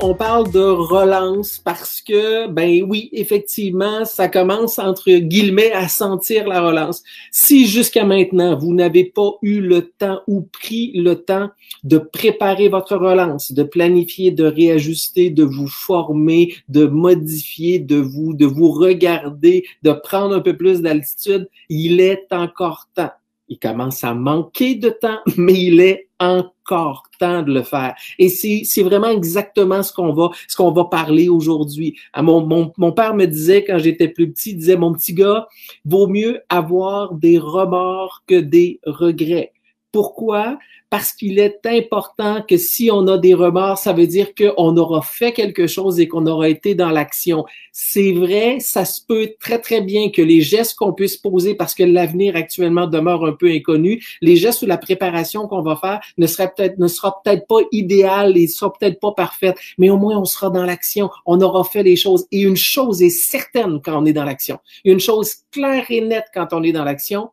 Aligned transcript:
On 0.00 0.14
parle 0.14 0.50
de 0.52 0.60
relance 0.60 1.58
parce 1.58 2.00
que, 2.00 2.46
ben 2.48 2.82
oui, 2.88 3.08
effectivement, 3.12 4.04
ça 4.04 4.28
commence 4.28 4.78
entre 4.78 5.10
guillemets 5.10 5.72
à 5.72 5.88
sentir 5.88 6.46
la 6.46 6.60
relance. 6.60 7.02
Si 7.32 7.66
jusqu'à 7.66 8.04
maintenant, 8.04 8.56
vous 8.56 8.74
n'avez 8.74 9.04
pas 9.04 9.32
eu 9.42 9.60
le 9.60 9.82
temps 9.82 10.20
ou 10.26 10.42
pris 10.42 10.92
le 10.94 11.16
temps 11.16 11.50
de 11.84 11.98
préparer 11.98 12.68
votre 12.68 12.96
relance, 12.96 13.52
de 13.52 13.62
planifier, 13.62 14.30
de 14.30 14.44
réajuster, 14.44 15.30
de 15.30 15.44
vous 15.44 15.68
former, 15.68 16.54
de 16.68 16.86
modifier, 16.86 17.78
de 17.78 17.96
vous, 17.96 18.34
de 18.34 18.46
vous 18.46 18.70
regarder, 18.70 19.64
de 19.82 19.92
prendre 19.92 20.34
un 20.34 20.40
peu 20.40 20.56
plus 20.56 20.80
d'altitude, 20.80 21.48
il 21.68 22.00
est 22.00 22.26
encore 22.30 22.88
temps. 22.94 23.10
Il 23.48 23.58
commence 23.58 24.04
à 24.04 24.14
manquer 24.14 24.74
de 24.74 24.90
temps, 24.90 25.18
mais 25.36 25.54
il 25.54 25.80
est 25.80 26.07
encore 26.20 27.04
temps 27.18 27.42
de 27.42 27.52
le 27.52 27.62
faire. 27.62 27.94
Et 28.18 28.28
c'est 28.28 28.82
vraiment 28.82 29.10
exactement 29.10 29.82
ce 29.82 29.92
qu'on 29.92 30.12
va, 30.12 30.30
ce 30.46 30.56
qu'on 30.56 30.72
va 30.72 30.84
parler 30.84 31.28
aujourd'hui. 31.28 31.96
Ah, 32.12 32.22
mon, 32.22 32.44
mon, 32.44 32.72
mon 32.76 32.92
père 32.92 33.14
me 33.14 33.26
disait 33.26 33.64
quand 33.64 33.78
j'étais 33.78 34.08
plus 34.08 34.30
petit, 34.30 34.50
il 34.50 34.58
disait, 34.58 34.76
mon 34.76 34.92
petit 34.92 35.14
gars, 35.14 35.46
vaut 35.84 36.08
mieux 36.08 36.40
avoir 36.48 37.14
des 37.14 37.38
remords 37.38 38.22
que 38.26 38.40
des 38.40 38.80
regrets. 38.84 39.52
Pourquoi? 39.90 40.58
Parce 40.90 41.12
qu'il 41.12 41.38
est 41.38 41.64
important 41.64 42.42
que 42.46 42.58
si 42.58 42.90
on 42.90 43.06
a 43.08 43.16
des 43.16 43.32
remords, 43.32 43.78
ça 43.78 43.94
veut 43.94 44.06
dire 44.06 44.34
qu'on 44.34 44.76
aura 44.76 45.00
fait 45.00 45.32
quelque 45.32 45.66
chose 45.66 45.98
et 45.98 46.08
qu'on 46.08 46.26
aura 46.26 46.48
été 46.48 46.74
dans 46.74 46.90
l'action. 46.90 47.46
C'est 47.72 48.12
vrai, 48.12 48.58
ça 48.60 48.84
se 48.84 49.00
peut 49.06 49.32
très, 49.40 49.60
très 49.60 49.80
bien 49.80 50.10
que 50.10 50.20
les 50.20 50.42
gestes 50.42 50.76
qu'on 50.76 50.92
puisse 50.92 51.16
poser, 51.16 51.54
parce 51.54 51.74
que 51.74 51.84
l'avenir 51.84 52.36
actuellement 52.36 52.86
demeure 52.86 53.24
un 53.24 53.32
peu 53.32 53.48
inconnu, 53.50 54.04
les 54.20 54.36
gestes 54.36 54.62
ou 54.62 54.66
la 54.66 54.78
préparation 54.78 55.48
qu'on 55.48 55.62
va 55.62 55.76
faire 55.76 56.00
ne 56.18 56.26
sera 56.26 56.48
peut-être, 56.48 56.78
ne 56.78 56.88
sera 56.88 57.22
peut-être 57.22 57.46
pas 57.46 57.60
idéal 57.72 58.36
et 58.36 58.46
sera 58.46 58.70
peut-être 58.72 59.00
pas 59.00 59.12
parfaite, 59.12 59.56
mais 59.78 59.88
au 59.88 59.96
moins 59.96 60.18
on 60.18 60.26
sera 60.26 60.50
dans 60.50 60.64
l'action. 60.64 61.08
On 61.24 61.40
aura 61.40 61.64
fait 61.64 61.82
les 61.82 61.96
choses. 61.96 62.26
Et 62.30 62.42
une 62.42 62.56
chose 62.56 63.02
est 63.02 63.10
certaine 63.10 63.80
quand 63.82 64.02
on 64.02 64.04
est 64.04 64.12
dans 64.12 64.24
l'action. 64.24 64.58
Une 64.84 65.00
chose 65.00 65.36
claire 65.50 65.86
et 65.90 66.02
nette 66.02 66.26
quand 66.34 66.52
on 66.52 66.62
est 66.62 66.72
dans 66.72 66.84
l'action, 66.84 67.30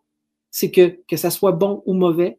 c'est 0.51 0.72
que, 0.72 0.99
que 1.09 1.17
ça 1.17 1.31
soit 1.31 1.51
bon 1.51 1.83
ou 1.85 1.93
mauvais, 1.93 2.37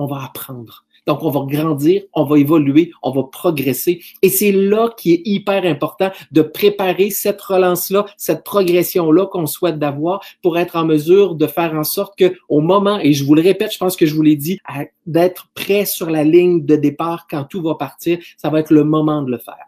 on 0.00 0.06
va 0.06 0.24
apprendre. 0.24 0.84
Donc, 1.06 1.22
on 1.22 1.30
va 1.30 1.40
grandir, 1.46 2.02
on 2.12 2.24
va 2.24 2.38
évoluer, 2.38 2.92
on 3.02 3.10
va 3.10 3.24
progresser. 3.24 4.02
Et 4.22 4.28
c'est 4.28 4.52
là 4.52 4.90
qui 4.96 5.12
est 5.12 5.22
hyper 5.24 5.64
important 5.64 6.10
de 6.30 6.42
préparer 6.42 7.10
cette 7.10 7.40
relance-là, 7.40 8.06
cette 8.16 8.44
progression-là 8.44 9.26
qu'on 9.26 9.46
souhaite 9.46 9.78
d'avoir 9.78 10.20
pour 10.42 10.58
être 10.58 10.76
en 10.76 10.84
mesure 10.84 11.34
de 11.34 11.46
faire 11.46 11.74
en 11.74 11.84
sorte 11.84 12.18
que 12.18 12.34
au 12.48 12.60
moment, 12.60 12.98
et 12.98 13.12
je 13.12 13.24
vous 13.24 13.34
le 13.34 13.42
répète, 13.42 13.72
je 13.72 13.78
pense 13.78 13.96
que 13.96 14.06
je 14.06 14.14
vous 14.14 14.22
l'ai 14.22 14.36
dit, 14.36 14.58
d'être 15.06 15.48
prêt 15.54 15.84
sur 15.84 16.10
la 16.10 16.24
ligne 16.24 16.64
de 16.64 16.76
départ 16.76 17.26
quand 17.28 17.44
tout 17.44 17.62
va 17.62 17.74
partir, 17.74 18.18
ça 18.36 18.50
va 18.50 18.60
être 18.60 18.70
le 18.70 18.84
moment 18.84 19.22
de 19.22 19.30
le 19.30 19.38
faire. 19.38 19.66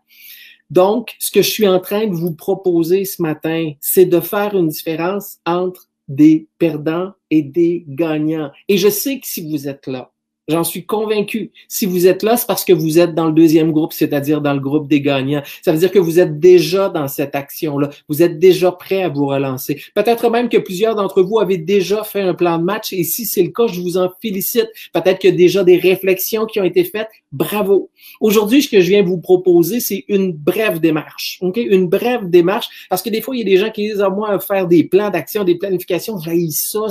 Donc, 0.70 1.14
ce 1.18 1.30
que 1.30 1.42
je 1.42 1.50
suis 1.50 1.68
en 1.68 1.80
train 1.80 2.06
de 2.06 2.14
vous 2.14 2.34
proposer 2.34 3.04
ce 3.04 3.20
matin, 3.20 3.72
c'est 3.80 4.06
de 4.06 4.20
faire 4.20 4.56
une 4.56 4.68
différence 4.68 5.38
entre 5.44 5.88
des 6.08 6.48
perdants 6.58 7.12
et 7.30 7.42
des 7.42 7.84
gagnants. 7.88 8.50
Et 8.68 8.78
je 8.78 8.88
sais 8.88 9.20
que 9.20 9.26
si 9.26 9.50
vous 9.50 9.68
êtes 9.68 9.86
là, 9.86 10.12
J'en 10.52 10.64
suis 10.64 10.84
convaincu. 10.84 11.50
Si 11.66 11.86
vous 11.86 12.06
êtes 12.06 12.22
là, 12.22 12.36
c'est 12.36 12.46
parce 12.46 12.62
que 12.62 12.74
vous 12.74 12.98
êtes 12.98 13.14
dans 13.14 13.24
le 13.24 13.32
deuxième 13.32 13.72
groupe, 13.72 13.94
c'est-à-dire 13.94 14.42
dans 14.42 14.52
le 14.52 14.60
groupe 14.60 14.86
des 14.86 15.00
gagnants. 15.00 15.42
Ça 15.62 15.72
veut 15.72 15.78
dire 15.78 15.90
que 15.90 15.98
vous 15.98 16.20
êtes 16.20 16.38
déjà 16.38 16.90
dans 16.90 17.08
cette 17.08 17.34
action-là. 17.34 17.88
Vous 18.06 18.22
êtes 18.22 18.38
déjà 18.38 18.70
prêt 18.70 19.02
à 19.02 19.08
vous 19.08 19.26
relancer. 19.26 19.80
Peut-être 19.94 20.28
même 20.28 20.50
que 20.50 20.58
plusieurs 20.58 20.94
d'entre 20.94 21.22
vous 21.22 21.40
avez 21.40 21.56
déjà 21.56 22.04
fait 22.04 22.20
un 22.20 22.34
plan 22.34 22.58
de 22.58 22.64
match 22.64 22.92
et 22.92 23.02
si 23.02 23.24
c'est 23.24 23.42
le 23.42 23.48
cas, 23.48 23.66
je 23.66 23.80
vous 23.80 23.96
en 23.96 24.10
félicite. 24.20 24.68
Peut-être 24.92 25.20
qu'il 25.20 25.30
y 25.30 25.32
a 25.32 25.36
déjà 25.36 25.64
des 25.64 25.78
réflexions 25.78 26.44
qui 26.44 26.60
ont 26.60 26.64
été 26.64 26.84
faites. 26.84 27.08
Bravo. 27.32 27.88
Aujourd'hui, 28.20 28.62
ce 28.62 28.68
que 28.68 28.82
je 28.82 28.90
viens 28.90 29.02
vous 29.02 29.18
proposer, 29.18 29.80
c'est 29.80 30.04
une 30.08 30.32
brève 30.32 30.80
démarche. 30.80 31.38
OK? 31.40 31.56
Une 31.56 31.88
brève 31.88 32.28
démarche 32.28 32.68
parce 32.90 33.00
que 33.00 33.08
des 33.08 33.22
fois, 33.22 33.34
il 33.34 33.38
y 33.38 33.42
a 33.42 33.46
des 33.46 33.56
gens 33.56 33.70
qui 33.70 33.88
disent 33.88 34.02
à 34.02 34.06
ah, 34.06 34.10
moi 34.10 34.38
faire 34.38 34.68
des 34.68 34.84
plans 34.84 35.08
d'action, 35.08 35.44
des 35.44 35.54
planifications, 35.54 36.18
j'ai 36.18 36.50
ça, 36.50 36.86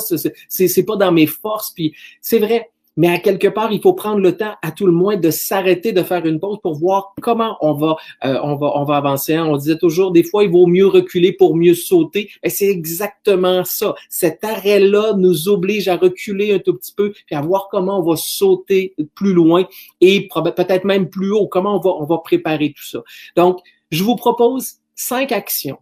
c'est 0.48 0.84
pas 0.84 0.96
dans 0.96 1.12
mes 1.12 1.28
forces. 1.28 1.72
Puis 1.72 1.94
c'est 2.22 2.40
vrai. 2.40 2.70
Mais 2.98 3.08
à 3.08 3.20
quelque 3.20 3.48
part, 3.48 3.72
il 3.72 3.82
faut 3.82 3.94
prendre 3.94 4.20
le 4.20 4.36
temps, 4.36 4.54
à 4.62 4.72
tout 4.72 4.86
le 4.86 4.92
moins, 4.92 5.16
de 5.16 5.32
s'arrêter, 5.32 5.94
de 5.94 6.04
faire 6.04 6.26
une 6.26 6.40
pause 6.40 6.58
pour 6.62 6.76
voir 6.76 7.14
comment 7.22 7.58
on 7.62 7.74
va, 7.74 7.96
euh, 8.26 8.40
on 8.44 8.56
va, 8.56 8.74
on 8.76 8.84
va 8.84 8.98
avancer. 8.98 9.34
Hein. 9.34 9.46
On 9.46 9.58
disait 9.58 9.78
toujours, 9.78 10.12
des 10.12 10.24
fois, 10.24 10.44
il 10.44 10.52
vaut 10.52 10.68
mieux 10.68 10.88
reculer 10.88 11.32
pour 11.32 11.56
mieux 11.56 11.74
sauter. 11.74 12.30
Et 12.44 12.50
c'est 12.50 12.68
exactement 12.68 13.64
ça. 13.64 13.96
Cet 14.10 14.44
arrêt-là 14.44 15.14
nous 15.18 15.48
oblige 15.48 15.88
à 15.88 15.96
reculer 15.96 16.54
un 16.54 16.60
tout 16.60 16.74
petit 16.74 16.94
peu, 16.94 17.12
puis 17.12 17.36
à 17.36 17.42
voir 17.42 17.70
comment 17.72 18.00
on 18.00 18.04
va 18.04 18.18
sauter 18.18 18.94
plus 19.16 19.34
loin 19.34 19.66
et 20.02 20.28
peut-être 20.28 20.84
même 20.84 21.10
plus 21.10 21.32
haut. 21.32 21.48
Comment 21.48 21.78
on 21.78 21.80
va, 21.80 21.92
on 21.92 22.06
va 22.06 22.18
préparer 22.18 22.74
tout 22.76 22.86
ça. 22.86 23.02
Donc, 23.36 23.60
je 23.92 24.04
vous 24.04 24.16
propose 24.16 24.76
cinq 24.96 25.32
actions 25.32 25.78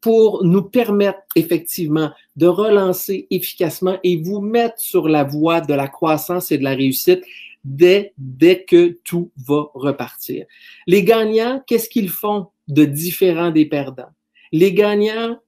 pour 0.00 0.44
nous 0.44 0.62
permettre 0.62 1.20
effectivement 1.36 2.10
de 2.36 2.46
relancer 2.46 3.26
efficacement 3.30 3.98
et 4.02 4.16
vous 4.16 4.40
mettre 4.40 4.78
sur 4.78 5.08
la 5.08 5.24
voie 5.24 5.60
de 5.60 5.74
la 5.74 5.88
croissance 5.88 6.50
et 6.50 6.58
de 6.58 6.64
la 6.64 6.74
réussite 6.74 7.22
dès, 7.64 8.12
dès 8.18 8.64
que 8.64 8.98
tout 9.04 9.30
va 9.36 9.66
repartir. 9.74 10.46
Les 10.86 11.04
gagnants, 11.04 11.62
qu'est-ce 11.66 11.88
qu'ils 11.88 12.08
font 12.08 12.48
de 12.68 12.84
différent 12.84 13.50
des 13.50 13.66
perdants? 13.66 14.10
Les 14.50 14.72
gagnants, 14.72 15.38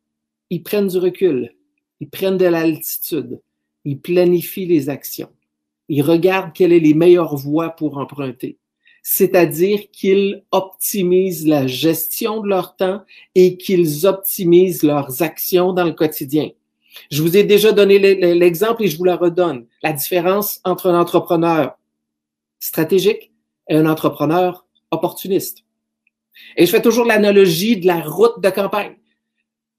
ils 0.50 0.62
prennent 0.62 0.88
du 0.88 0.98
recul, 0.98 1.54
ils 2.00 2.08
prennent 2.08 2.38
de 2.38 2.46
l'altitude, 2.46 3.40
ils 3.84 4.00
planifient 4.00 4.66
les 4.66 4.88
actions, 4.88 5.30
ils 5.88 6.02
regardent 6.02 6.52
quelles 6.52 6.72
sont 6.72 6.84
les 6.84 6.94
meilleures 6.94 7.36
voies 7.36 7.70
pour 7.70 7.98
emprunter 7.98 8.58
c'est-à-dire 9.06 9.90
qu'ils 9.92 10.42
optimisent 10.50 11.46
la 11.46 11.66
gestion 11.66 12.40
de 12.40 12.48
leur 12.48 12.74
temps 12.74 13.02
et 13.34 13.58
qu'ils 13.58 14.06
optimisent 14.06 14.82
leurs 14.82 15.22
actions 15.22 15.74
dans 15.74 15.84
le 15.84 15.92
quotidien. 15.92 16.48
Je 17.10 17.22
vous 17.22 17.36
ai 17.36 17.44
déjà 17.44 17.72
donné 17.72 17.98
l'exemple 17.98 18.84
et 18.84 18.88
je 18.88 18.96
vous 18.96 19.04
la 19.04 19.16
redonne. 19.16 19.66
La 19.82 19.92
différence 19.92 20.60
entre 20.64 20.88
un 20.88 20.98
entrepreneur 20.98 21.76
stratégique 22.58 23.32
et 23.68 23.76
un 23.76 23.86
entrepreneur 23.86 24.66
opportuniste. 24.90 25.64
Et 26.56 26.66
je 26.66 26.70
fais 26.70 26.82
toujours 26.82 27.04
l'analogie 27.04 27.76
de 27.76 27.86
la 27.86 28.00
route 28.00 28.40
de 28.40 28.50
campagne 28.50 28.96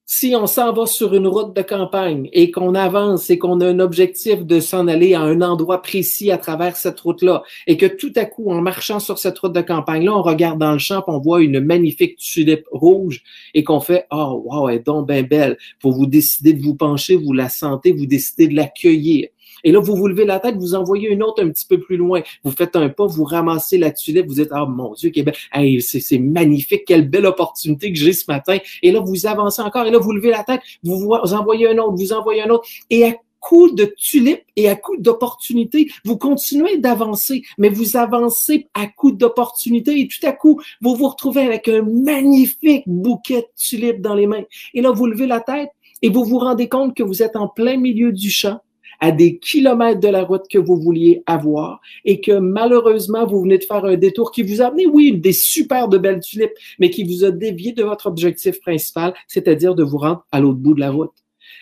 si 0.06 0.36
on 0.36 0.46
s'en 0.46 0.72
va 0.72 0.86
sur 0.86 1.16
une 1.16 1.28
route 1.28 1.56
de 1.56 1.62
campagne 1.64 2.30
et 2.32 2.52
qu'on 2.52 2.76
avance 2.76 3.30
et 3.30 3.40
qu'on 3.40 3.60
a 3.60 3.68
un 3.68 3.80
objectif 3.80 4.46
de 4.46 4.60
s'en 4.60 4.88
aller 4.88 5.16
à 5.16 5.22
un 5.22 5.42
endroit 5.42 5.82
précis 5.82 6.32
à 6.32 6.38
travers 6.38 6.78
cette 6.78 7.00
route-là, 7.00 7.42
et 7.66 7.76
que 7.78 7.88
tout 7.88 8.14
à 8.16 8.26
coup, 8.26 8.52
en 8.52 8.62
marchant 8.62 9.00
sur 9.00 9.18
cette 9.18 9.38
route 9.40 9.54
de 9.54 9.62
campagne-là, 9.62 10.16
on 10.16 10.22
regarde 10.22 10.60
dans 10.60 10.74
le 10.74 10.78
champ, 10.78 11.04
on 11.08 11.20
voit 11.20 11.42
une 11.42 11.60
magnifique 11.60 12.18
tulipe 12.18 12.66
rouge 12.72 13.24
et 13.54 13.64
qu'on 13.64 13.80
fait 13.80 14.06
Oh, 14.12 14.44
wow, 14.46 14.70
elle 14.70 14.78
est 14.78 14.86
donc 14.86 15.08
bien 15.08 15.24
belle. 15.24 15.58
Pour 15.80 15.94
vous 15.94 16.06
décider 16.06 16.54
de 16.54 16.62
vous 16.62 16.76
pencher, 16.76 17.16
vous 17.16 17.34
la 17.34 17.50
sentez, 17.50 17.92
vous 17.92 18.06
décidez 18.06 18.48
de 18.48 18.56
l'accueillir. 18.56 19.30
Et 19.66 19.72
là, 19.72 19.80
vous 19.80 19.96
vous 19.96 20.08
levez 20.08 20.24
la 20.24 20.40
tête, 20.40 20.56
vous 20.56 20.76
envoyez 20.76 21.10
une 21.10 21.24
autre 21.24 21.44
un 21.44 21.50
petit 21.50 21.66
peu 21.66 21.80
plus 21.80 21.98
loin. 21.98 22.22
Vous 22.44 22.52
faites 22.52 22.76
un 22.78 22.88
pas, 22.88 23.08
vous 23.08 23.26
ramassez 23.26 23.78
la 23.78 23.92
tulipe, 23.92 24.28
vous 24.28 24.40
êtes, 24.40 24.50
ah 24.52 24.66
mon 24.66 24.94
Dieu, 24.94 25.12
belle. 25.12 25.82
c'est 25.82 26.20
magnifique, 26.20 26.86
quelle 26.86 27.10
belle 27.10 27.26
opportunité 27.26 27.92
que 27.92 28.00
j'ai 28.00 28.14
ce 28.14 28.26
matin. 28.30 28.60
Et 28.84 28.92
là, 28.92 29.02
vous 29.02 29.26
avancez 29.26 29.62
encore, 29.62 29.86
et 29.86 29.92
là, 29.92 29.98
vous 29.98 30.14
levez 30.14 30.30
la 30.30 30.44
tête, 30.44 30.62
vous, 30.84 31.00
vous 31.00 31.34
envoyez 31.34 31.68
un 31.68 31.78
autre, 31.80 31.96
vous 31.98 32.14
envoyez 32.14 32.44
un 32.44 32.50
autre. 32.50 32.66
Et 32.90 33.04
à 33.04 33.14
coup 33.46 33.70
de 33.70 33.86
tulipe 33.86 34.42
et 34.56 34.70
à 34.70 34.76
coup 34.76 34.98
d'opportunité. 34.98 35.92
Vous 36.04 36.18
continuez 36.18 36.78
d'avancer, 36.78 37.44
mais 37.60 37.70
vous 37.70 37.96
avancez 37.96 38.68
à 38.74 38.88
coup 38.88 39.12
d'opportunité 39.12 40.00
et 40.00 40.08
tout 40.08 40.26
à 40.26 40.32
coup, 40.32 40.60
vous 40.82 40.96
vous 40.96 41.10
retrouvez 41.10 41.42
avec 41.42 41.68
un 41.68 41.84
magnifique 41.84 42.86
bouquet 42.88 43.42
de 43.42 43.48
tulipes 43.56 44.02
dans 44.02 44.16
les 44.16 44.26
mains. 44.26 44.46
Et 44.74 44.82
là, 44.82 44.90
vous 44.90 45.06
levez 45.06 45.28
la 45.28 45.42
tête 45.42 45.70
et 46.02 46.10
vous 46.10 46.24
vous 46.24 46.40
rendez 46.40 46.68
compte 46.68 46.96
que 46.96 47.04
vous 47.04 47.22
êtes 47.22 47.36
en 47.36 47.48
plein 47.48 47.78
milieu 47.78 48.12
du 48.12 48.32
champ 48.32 48.62
à 49.00 49.12
des 49.12 49.38
kilomètres 49.38 50.00
de 50.00 50.08
la 50.08 50.24
route 50.24 50.48
que 50.50 50.58
vous 50.58 50.78
vouliez 50.78 51.24
avoir 51.26 51.82
et 52.04 52.22
que 52.22 52.34
malheureusement, 52.34 53.26
vous 53.26 53.42
venez 53.42 53.58
de 53.58 53.64
faire 53.64 53.86
un 53.86 53.96
détour 53.96 54.32
qui 54.32 54.44
vous 54.44 54.62
a 54.62 54.66
amené, 54.66 54.86
oui, 54.86 55.18
des 55.18 55.34
super 55.34 55.88
de 55.88 55.98
belles 55.98 56.22
tulipes, 56.22 56.54
mais 56.80 56.90
qui 56.90 57.04
vous 57.04 57.24
a 57.24 57.32
dévié 57.32 57.72
de 57.72 57.84
votre 57.84 58.08
objectif 58.08 58.60
principal, 58.62 59.14
c'est-à-dire 59.28 59.76
de 59.76 59.84
vous 59.84 59.98
rendre 59.98 60.26
à 60.32 60.40
l'autre 60.40 60.60
bout 60.60 60.74
de 60.74 60.80
la 60.80 60.92
route. 60.92 61.14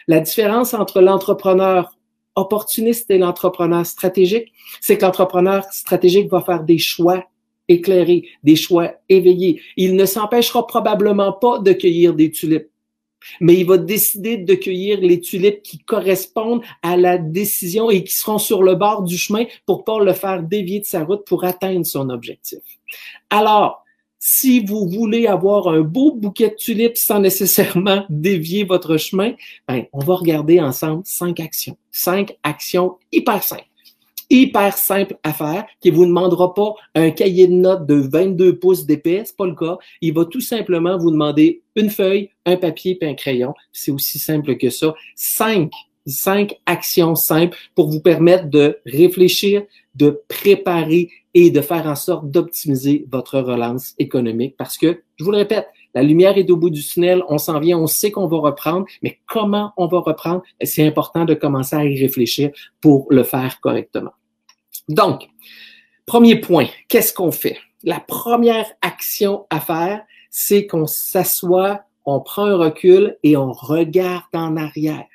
La 0.07 0.19
différence 0.19 0.73
entre 0.73 1.01
l'entrepreneur 1.01 1.97
opportuniste 2.35 3.09
et 3.11 3.17
l'entrepreneur 3.17 3.85
stratégique, 3.85 4.51
c'est 4.81 4.97
que 4.97 5.05
l'entrepreneur 5.05 5.65
stratégique 5.71 6.29
va 6.29 6.41
faire 6.41 6.63
des 6.63 6.79
choix 6.79 7.23
éclairés, 7.67 8.27
des 8.43 8.55
choix 8.55 8.93
éveillés. 9.07 9.61
Il 9.77 9.95
ne 9.95 10.05
s'empêchera 10.05 10.67
probablement 10.67 11.31
pas 11.31 11.59
de 11.59 11.73
cueillir 11.73 12.13
des 12.13 12.31
tulipes 12.31 12.72
mais 13.39 13.55
il 13.55 13.65
va 13.65 13.77
décider 13.77 14.37
de 14.37 14.53
cueillir 14.55 14.99
les 14.99 15.19
tulipes 15.19 15.61
qui 15.63 15.79
correspondent 15.79 16.61
à 16.81 16.97
la 16.97 17.17
décision 17.17 17.89
et 17.89 18.03
qui 18.03 18.13
seront 18.13 18.37
sur 18.37 18.63
le 18.63 18.75
bord 18.75 19.03
du 19.03 19.17
chemin 19.17 19.45
pour 19.65 19.83
pas 19.83 19.99
le 19.99 20.13
faire 20.13 20.43
dévier 20.43 20.79
de 20.79 20.85
sa 20.85 21.03
route 21.03 21.25
pour 21.25 21.43
atteindre 21.43 21.85
son 21.85 22.09
objectif. 22.09 22.59
Alors, 23.29 23.83
si 24.19 24.61
vous 24.61 24.87
voulez 24.87 25.27
avoir 25.27 25.67
un 25.67 25.81
beau 25.81 26.13
bouquet 26.13 26.49
de 26.49 26.55
tulipes 26.55 26.95
sans 26.95 27.19
nécessairement 27.19 28.05
dévier 28.09 28.63
votre 28.63 28.95
chemin, 28.95 29.33
ben, 29.67 29.85
on 29.91 29.99
va 29.99 30.15
regarder 30.15 30.61
ensemble 30.61 31.01
cinq 31.05 31.41
actions. 31.41 31.77
Cinq 31.91 32.37
actions 32.43 32.97
hyper 33.11 33.43
simples 33.43 33.72
hyper 34.33 34.77
simple 34.77 35.15
à 35.23 35.31
faire, 35.31 35.65
qui 35.79 35.91
vous 35.91 36.05
demandera 36.05 36.53
pas 36.55 36.73
un 36.95 37.11
cahier 37.11 37.47
de 37.47 37.53
notes 37.53 37.85
de 37.85 37.95
22 37.95 38.57
pouces 38.57 38.85
d'épais, 38.85 39.21
c'est 39.25 39.37
pas 39.37 39.45
le 39.45 39.55
cas. 39.55 39.77
Il 40.01 40.13
va 40.13 40.25
tout 40.25 40.41
simplement 40.41 40.97
vous 40.97 41.11
demander 41.11 41.61
une 41.75 41.91
feuille, 41.91 42.31
un 42.45 42.57
papier 42.57 42.97
et 42.99 43.07
un 43.07 43.13
crayon. 43.13 43.53
C'est 43.71 43.91
aussi 43.91 44.17
simple 44.17 44.57
que 44.57 44.71
ça. 44.71 44.95
Cinq, 45.15 45.71
cinq 46.07 46.55
actions 46.65 47.13
simples 47.13 47.57
pour 47.75 47.91
vous 47.91 48.01
permettre 48.01 48.49
de 48.49 48.79
réfléchir, 48.87 49.63
de 49.93 50.21
préparer 50.27 51.11
et 51.35 51.51
de 51.51 51.61
faire 51.61 51.85
en 51.85 51.95
sorte 51.95 52.29
d'optimiser 52.29 53.05
votre 53.11 53.39
relance 53.39 53.93
économique 53.99 54.55
parce 54.57 54.77
que, 54.77 55.03
je 55.17 55.23
vous 55.23 55.31
le 55.31 55.37
répète, 55.37 55.67
la 55.93 56.01
lumière 56.01 56.39
est 56.39 56.49
au 56.49 56.57
bout 56.57 56.71
du 56.71 56.81
tunnel, 56.81 57.23
on 57.29 57.37
s'en 57.37 57.59
vient, 57.59 57.77
on 57.77 57.85
sait 57.85 58.09
qu'on 58.09 58.27
va 58.27 58.37
reprendre, 58.37 58.87
mais 59.03 59.19
comment 59.27 59.73
on 59.77 59.85
va 59.85 59.99
reprendre? 59.99 60.41
C'est 60.63 60.85
important 60.85 61.23
de 61.25 61.35
commencer 61.35 61.75
à 61.75 61.85
y 61.85 62.01
réfléchir 62.01 62.49
pour 62.81 63.05
le 63.11 63.23
faire 63.23 63.59
correctement. 63.61 64.11
Donc, 64.89 65.27
premier 66.05 66.39
point, 66.39 66.67
qu'est-ce 66.87 67.13
qu'on 67.13 67.31
fait? 67.31 67.57
La 67.83 67.99
première 67.99 68.67
action 68.81 69.45
à 69.49 69.59
faire, 69.59 70.03
c'est 70.29 70.67
qu'on 70.67 70.87
s'assoit, 70.87 71.83
on 72.05 72.19
prend 72.19 72.45
un 72.45 72.57
recul 72.57 73.17
et 73.23 73.37
on 73.37 73.51
regarde 73.51 74.23
en 74.33 74.57
arrière. 74.57 75.05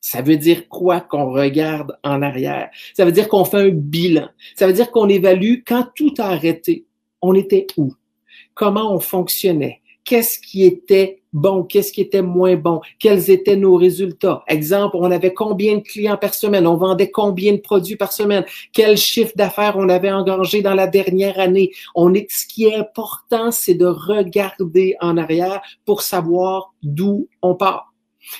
Ça 0.00 0.20
veut 0.20 0.36
dire 0.36 0.68
quoi 0.68 1.00
qu'on 1.00 1.30
regarde 1.30 1.96
en 2.02 2.22
arrière? 2.22 2.70
Ça 2.94 3.04
veut 3.04 3.12
dire 3.12 3.28
qu'on 3.28 3.44
fait 3.44 3.58
un 3.58 3.68
bilan. 3.68 4.28
Ça 4.56 4.66
veut 4.66 4.72
dire 4.72 4.90
qu'on 4.90 5.08
évalue 5.08 5.60
quand 5.64 5.88
tout 5.94 6.14
a 6.18 6.24
arrêté. 6.24 6.86
On 7.20 7.34
était 7.34 7.66
où? 7.76 7.94
Comment 8.54 8.92
on 8.92 8.98
fonctionnait? 8.98 9.81
Qu'est-ce 10.04 10.38
qui 10.38 10.64
était 10.64 11.22
bon, 11.32 11.62
qu'est-ce 11.62 11.92
qui 11.92 12.00
était 12.00 12.22
moins 12.22 12.56
bon, 12.56 12.80
quels 12.98 13.30
étaient 13.30 13.56
nos 13.56 13.76
résultats. 13.76 14.42
Exemple, 14.48 14.96
on 14.98 15.10
avait 15.10 15.32
combien 15.32 15.76
de 15.76 15.82
clients 15.82 16.16
par 16.16 16.34
semaine, 16.34 16.66
on 16.66 16.76
vendait 16.76 17.10
combien 17.10 17.52
de 17.52 17.58
produits 17.58 17.96
par 17.96 18.12
semaine, 18.12 18.44
quel 18.72 18.96
chiffre 18.96 19.32
d'affaires 19.36 19.76
on 19.76 19.88
avait 19.88 20.12
engagé 20.12 20.62
dans 20.62 20.74
la 20.74 20.86
dernière 20.86 21.38
année? 21.38 21.70
On 21.94 22.14
est, 22.14 22.26
ce 22.30 22.46
qui 22.46 22.64
est 22.64 22.74
important, 22.74 23.50
c'est 23.50 23.74
de 23.74 23.86
regarder 23.86 24.96
en 25.00 25.16
arrière 25.16 25.62
pour 25.84 26.02
savoir 26.02 26.74
d'où 26.82 27.28
on 27.40 27.54
part. 27.54 27.92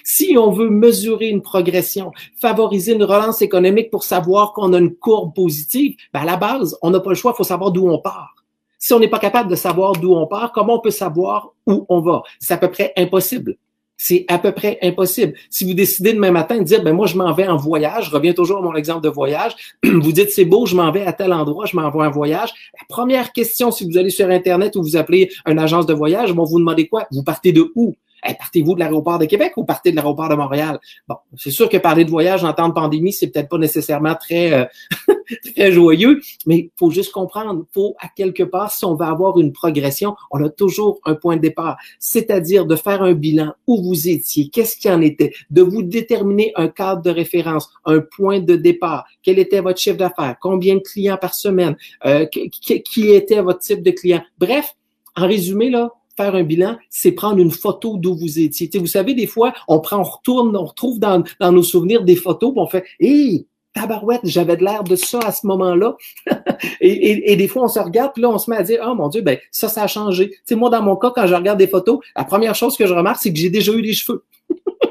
Si 0.05 0.37
on 0.38 0.53
veut 0.53 0.70
mesurer 0.70 1.29
une 1.29 1.43
progression, 1.43 2.12
favoriser 2.41 2.93
une 2.93 3.03
relance 3.03 3.43
économique 3.43 3.91
pour 3.91 4.05
savoir 4.05 4.53
qu'on 4.53 4.73
a 4.75 4.79
une 4.79 4.94
courbe 4.94 5.35
positive, 5.35 5.97
ben 6.12 6.20
à 6.20 6.25
la 6.25 6.37
base, 6.37 6.79
on 6.82 6.91
n'a 6.91 7.00
pas 7.00 7.11
le 7.11 7.17
choix, 7.17 7.32
il 7.35 7.37
faut 7.37 7.44
savoir 7.44 7.73
d'où 7.73 7.88
on 7.88 7.99
part. 7.99 8.42
Si 8.82 8.93
on 8.93 8.99
n'est 8.99 9.06
pas 9.06 9.20
capable 9.20 9.49
de 9.49 9.55
savoir 9.55 9.93
d'où 9.93 10.12
on 10.12 10.26
part, 10.26 10.50
comment 10.50 10.75
on 10.75 10.81
peut 10.81 10.90
savoir 10.90 11.52
où 11.69 11.87
on 11.88 12.00
va? 12.00 12.25
C'est 12.40 12.55
à 12.55 12.56
peu 12.56 12.69
près 12.69 12.93
impossible. 12.96 13.56
C'est 13.96 14.25
à 14.26 14.40
peu 14.40 14.50
près 14.50 14.76
impossible. 14.82 15.34
Si 15.50 15.64
vous 15.64 15.73
décidez 15.73 16.14
demain 16.14 16.32
matin 16.32 16.58
de 16.58 16.64
dire, 16.64 16.82
ben 16.82 16.93
moi, 16.93 17.06
je 17.06 17.17
m'en 17.17 17.32
vais 17.32 17.46
en 17.46 17.56
voyage, 17.56 18.06
je 18.06 18.11
reviens 18.11 18.32
toujours 18.32 18.58
à 18.58 18.61
mon 18.61 18.75
exemple 18.75 19.05
de 19.05 19.08
voyage, 19.08 19.55
vous 19.84 20.11
dites, 20.11 20.31
c'est 20.31 20.44
beau, 20.44 20.67
je 20.67 20.75
m'en 20.75 20.90
vais 20.90 21.06
à 21.06 21.12
tel 21.12 21.32
endroit, 21.32 21.64
je 21.67 21.76
m'en 21.76 21.88
vais 21.93 22.05
en 22.05 22.11
voyage. 22.11 22.50
La 22.75 22.84
première 22.88 23.31
question, 23.31 23.70
si 23.70 23.88
vous 23.88 23.96
allez 23.96 24.11
sur 24.11 24.29
Internet 24.29 24.75
ou 24.75 24.82
vous 24.82 24.96
appelez 24.96 25.31
une 25.46 25.61
agence 25.61 25.87
de 25.87 25.94
voyage, 25.94 26.32
vous 26.32 26.58
demander 26.58 26.88
quoi? 26.88 27.06
Vous 27.12 27.23
partez 27.23 27.52
de 27.52 27.70
où? 27.76 27.94
Partez-vous 28.23 28.75
de 28.75 28.81
l'aéroport 28.81 29.19
de 29.19 29.27
Québec 29.27 29.53
ou 29.57 29.65
partez 29.65 29.91
de 29.91 29.97
l'aéroport 29.97 30.29
de 30.29 30.35
Montréal? 30.35 30.79
Bon, 31.09 31.17
c'est 31.37 31.51
sûr 31.51 31.69
que 31.69 31.77
parler 31.77 32.05
de 32.05 32.11
voyage 32.11 32.45
en 32.45 32.53
temps 32.53 32.69
de 32.69 32.75
pandémie, 32.75 33.13
c'est 33.13 33.29
peut-être 33.29 33.49
pas 33.49 33.59
nécessairement 33.59 34.15
très, 34.15 34.53
euh, 34.53 34.65
très 35.57 35.73
joyeux, 35.73 36.21
mais 36.47 36.59
il 36.59 36.71
faut 36.77 36.91
juste 36.91 37.13
comprendre, 37.13 37.65
faut 37.73 37.95
à 38.01 38.09
quelque 38.09 38.43
part, 38.43 38.71
si 38.71 38.85
on 38.85 38.95
veut 38.95 39.07
avoir 39.07 39.39
une 39.39 39.53
progression, 39.53 40.15
on 40.31 40.43
a 40.45 40.49
toujours 40.49 41.01
un 41.05 41.15
point 41.15 41.37
de 41.37 41.43
départ, 41.43 41.77
c'est-à-dire 41.99 42.67
de 42.67 42.77
faire 42.77 43.03
un 43.03 43.15
bilan 43.15 43.53
où 43.67 43.83
vous 43.83 44.09
étiez, 44.09 44.49
qu'est-ce 44.49 44.77
qui 44.77 44.91
en 44.91 45.01
était, 45.01 45.33
de 45.51 45.63
vous 45.63 45.83
déterminer 45.83 46.53
un 46.57 46.69
cadre 46.69 47.03
de 47.03 47.11
référence, 47.11 47.71
un 47.85 48.01
point 48.01 48.41
de 48.41 48.57
départ, 48.57 49.05
quel 49.23 49.39
était 49.39 49.61
votre 49.61 49.81
chiffre 49.81 49.97
d'affaires, 49.97 50.37
combien 50.41 50.77
de 50.77 50.81
clients 50.81 51.19
par 51.21 51.35
semaine, 51.35 51.77
euh, 52.07 52.27
qui, 52.27 52.51
qui 52.83 53.11
était 53.11 53.41
votre 53.41 53.61
type 53.61 53.83
de 53.83 53.91
client. 53.91 54.23
Bref, 54.39 54.75
en 55.17 55.27
résumé, 55.27 55.71
là, 55.71 55.93
faire 56.17 56.35
un 56.35 56.43
bilan, 56.43 56.76
c'est 56.91 57.12
prendre 57.12 57.38
une 57.38 57.50
photo 57.50 57.97
d'où 57.97 58.14
vous 58.14 58.38
étiez. 58.38 58.70
vous 58.79 58.87
savez, 58.87 59.14
des 59.14 59.26
fois, 59.26 59.53
on 59.69 59.81
prend, 59.81 60.00
on 60.00 60.05
retourne, 60.05 60.56
on 60.56 60.64
retrouve 60.64 60.99
dans, 60.99 61.23
dans 61.41 61.53
nos 61.53 61.62
souvenirs 61.62 62.05
des 62.05 62.17
photos, 62.17 62.53
puis 62.53 62.61
on 62.61 62.67
fait 62.67 62.85
Hé, 63.00 63.47
tabarouette, 63.75 64.20
j'avais 64.25 64.56
de 64.56 64.64
l'air 64.64 64.85
de 64.85 64.97
ça 64.97 65.19
à 65.20 65.32
ce 65.32 65.47
moment-là. 65.47 65.97
et, 66.81 67.32
et, 67.32 67.37
des 67.37 67.49
fois, 67.49 67.64
on 67.64 67.69
se 67.69 67.79
regarde, 67.79 68.12
puis 68.12 68.23
là, 68.23 68.31
on 68.31 68.38
se 68.38 68.50
met 68.50 68.56
à 68.56 68.62
dire 68.62 68.85
Oh 68.87 68.94
mon 68.94 69.09
Dieu, 69.09 69.23
ben 69.23 69.38
ça, 69.50 69.69
ça 69.69 69.85
a 69.85 69.87
changé. 69.87 70.35
Tu 70.47 70.55
moi, 70.55 70.70
dans 70.70 70.82
mon 70.82 70.97
cas, 70.97 71.12
quand 71.14 71.26
je 71.26 71.35
regarde 71.35 71.59
des 71.59 71.67
photos, 71.67 72.00
la 72.17 72.25
première 72.25 72.55
chose 72.55 72.76
que 72.76 72.87
je 72.87 72.94
remarque, 72.94 73.20
c'est 73.23 73.32
que 73.32 73.38
j'ai 73.38 73.50
déjà 73.50 73.73
eu 73.73 73.82
des 73.82 73.94
cheveux. 73.94 74.25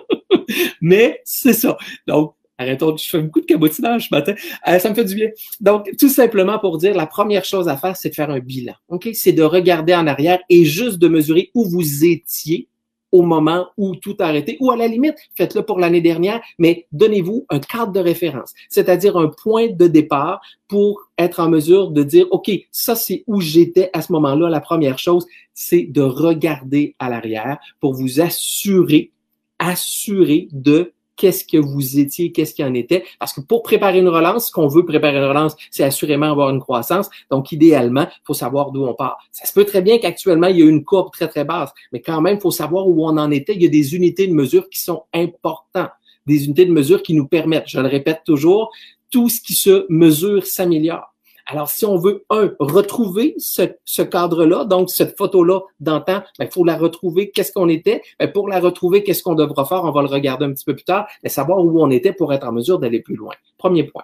Mais 0.81 1.21
c'est 1.23 1.53
ça. 1.53 1.77
Donc, 2.07 2.33
Arrêtons, 2.61 2.95
je 2.95 3.09
fais 3.09 3.19
beaucoup 3.19 3.41
de 3.41 3.45
cabotinage 3.45 4.09
ce 4.09 4.15
matin. 4.15 4.35
Euh, 4.67 4.79
ça 4.79 4.89
me 4.89 4.95
fait 4.95 5.05
du 5.05 5.15
bien. 5.15 5.29
Donc, 5.59 5.89
tout 5.99 6.09
simplement 6.09 6.59
pour 6.59 6.77
dire, 6.77 6.93
la 6.93 7.07
première 7.07 7.43
chose 7.43 7.67
à 7.67 7.75
faire, 7.75 7.97
c'est 7.97 8.09
de 8.09 8.15
faire 8.15 8.29
un 8.29 8.39
bilan. 8.39 8.73
OK? 8.89 9.09
C'est 9.13 9.33
de 9.33 9.43
regarder 9.43 9.95
en 9.95 10.05
arrière 10.05 10.39
et 10.49 10.63
juste 10.63 10.99
de 10.99 11.07
mesurer 11.07 11.49
où 11.55 11.65
vous 11.65 12.05
étiez 12.05 12.67
au 13.11 13.23
moment 13.23 13.67
où 13.77 13.95
tout 13.95 14.15
a 14.19 14.25
arrêté, 14.25 14.57
ou 14.59 14.71
à 14.71 14.77
la 14.77 14.87
limite, 14.87 15.15
faites-le 15.35 15.63
pour 15.63 15.79
l'année 15.79 16.01
dernière, 16.01 16.41
mais 16.57 16.87
donnez-vous 16.91 17.45
un 17.49 17.59
cadre 17.59 17.91
de 17.91 17.99
référence, 17.99 18.53
c'est-à-dire 18.69 19.17
un 19.17 19.27
point 19.27 19.67
de 19.67 19.87
départ 19.87 20.41
pour 20.67 21.09
être 21.17 21.41
en 21.41 21.49
mesure 21.49 21.91
de 21.91 22.03
dire, 22.03 22.27
OK, 22.31 22.49
ça 22.71 22.95
c'est 22.95 23.23
où 23.27 23.41
j'étais 23.41 23.89
à 23.93 24.01
ce 24.01 24.11
moment-là. 24.13 24.49
La 24.49 24.61
première 24.61 24.97
chose, 24.97 25.25
c'est 25.53 25.83
de 25.83 26.01
regarder 26.01 26.95
à 26.99 27.09
l'arrière 27.09 27.57
pour 27.79 27.93
vous 27.93 28.21
assurer, 28.21 29.11
assurer 29.59 30.47
de 30.51 30.93
qu'est-ce 31.21 31.45
que 31.45 31.57
vous 31.57 31.99
étiez, 31.99 32.31
qu'est-ce 32.31 32.55
qui 32.55 32.63
en 32.63 32.73
était. 32.73 33.03
Parce 33.19 33.31
que 33.31 33.41
pour 33.41 33.61
préparer 33.61 33.99
une 33.99 34.09
relance, 34.09 34.47
ce 34.47 34.51
qu'on 34.51 34.67
veut 34.67 34.83
préparer 34.83 35.17
une 35.17 35.25
relance, 35.25 35.55
c'est 35.69 35.83
assurément 35.83 36.31
avoir 36.31 36.49
une 36.49 36.59
croissance. 36.59 37.11
Donc, 37.29 37.51
idéalement, 37.51 38.07
il 38.09 38.25
faut 38.25 38.33
savoir 38.33 38.71
d'où 38.71 38.83
on 38.83 38.95
part. 38.95 39.19
Ça 39.31 39.45
se 39.45 39.53
peut 39.53 39.63
très 39.63 39.83
bien 39.83 39.99
qu'actuellement, 39.99 40.47
il 40.47 40.57
y 40.57 40.63
a 40.63 40.65
une 40.65 40.83
courbe 40.83 41.11
très, 41.11 41.27
très 41.27 41.45
basse, 41.45 41.69
mais 41.91 42.01
quand 42.01 42.21
même, 42.21 42.37
il 42.37 42.41
faut 42.41 42.49
savoir 42.49 42.87
où 42.87 43.05
on 43.05 43.17
en 43.17 43.29
était. 43.29 43.53
Il 43.53 43.61
y 43.61 43.67
a 43.67 43.69
des 43.69 43.95
unités 43.95 44.25
de 44.25 44.33
mesure 44.33 44.67
qui 44.67 44.79
sont 44.81 45.03
importantes, 45.13 45.91
des 46.25 46.45
unités 46.45 46.65
de 46.65 46.71
mesure 46.71 47.03
qui 47.03 47.13
nous 47.13 47.27
permettent, 47.27 47.67
je 47.67 47.79
le 47.79 47.87
répète 47.87 48.21
toujours, 48.25 48.71
tout 49.11 49.29
ce 49.29 49.39
qui 49.41 49.53
se 49.53 49.85
mesure 49.89 50.47
s'améliore. 50.47 51.10
Alors, 51.45 51.69
si 51.69 51.85
on 51.85 51.97
veut, 51.97 52.25
un, 52.29 52.51
retrouver 52.59 53.35
ce, 53.37 54.01
cadre-là, 54.01 54.65
donc 54.65 54.89
cette 54.89 55.17
photo-là 55.17 55.61
d'antan, 55.79 56.21
il 56.39 56.45
ben, 56.45 56.51
faut 56.51 56.63
la 56.63 56.77
retrouver, 56.77 57.31
qu'est-ce 57.31 57.51
qu'on 57.51 57.69
était? 57.69 58.01
Ben, 58.19 58.31
pour 58.31 58.47
la 58.47 58.59
retrouver, 58.59 59.03
qu'est-ce 59.03 59.23
qu'on 59.23 59.35
devra 59.35 59.65
faire? 59.65 59.83
On 59.83 59.91
va 59.91 60.01
le 60.01 60.07
regarder 60.07 60.45
un 60.45 60.53
petit 60.53 60.65
peu 60.65 60.75
plus 60.75 60.85
tard, 60.85 61.07
mais 61.23 61.29
savoir 61.29 61.59
où 61.59 61.81
on 61.81 61.89
était 61.89 62.13
pour 62.13 62.33
être 62.33 62.47
en 62.47 62.51
mesure 62.51 62.79
d'aller 62.79 63.01
plus 63.01 63.15
loin. 63.15 63.33
Premier 63.57 63.83
point. 63.83 64.03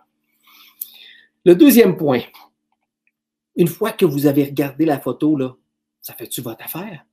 Le 1.46 1.56
deuxième 1.56 1.96
point, 1.96 2.22
une 3.56 3.68
fois 3.68 3.92
que 3.92 4.06
vous 4.06 4.26
avez 4.26 4.44
regardé 4.44 4.86
la 4.86 5.00
photo, 5.00 5.36
là, 5.36 5.56
ça 6.02 6.14
fait-tu 6.14 6.42
votre 6.42 6.64
affaire? 6.64 7.06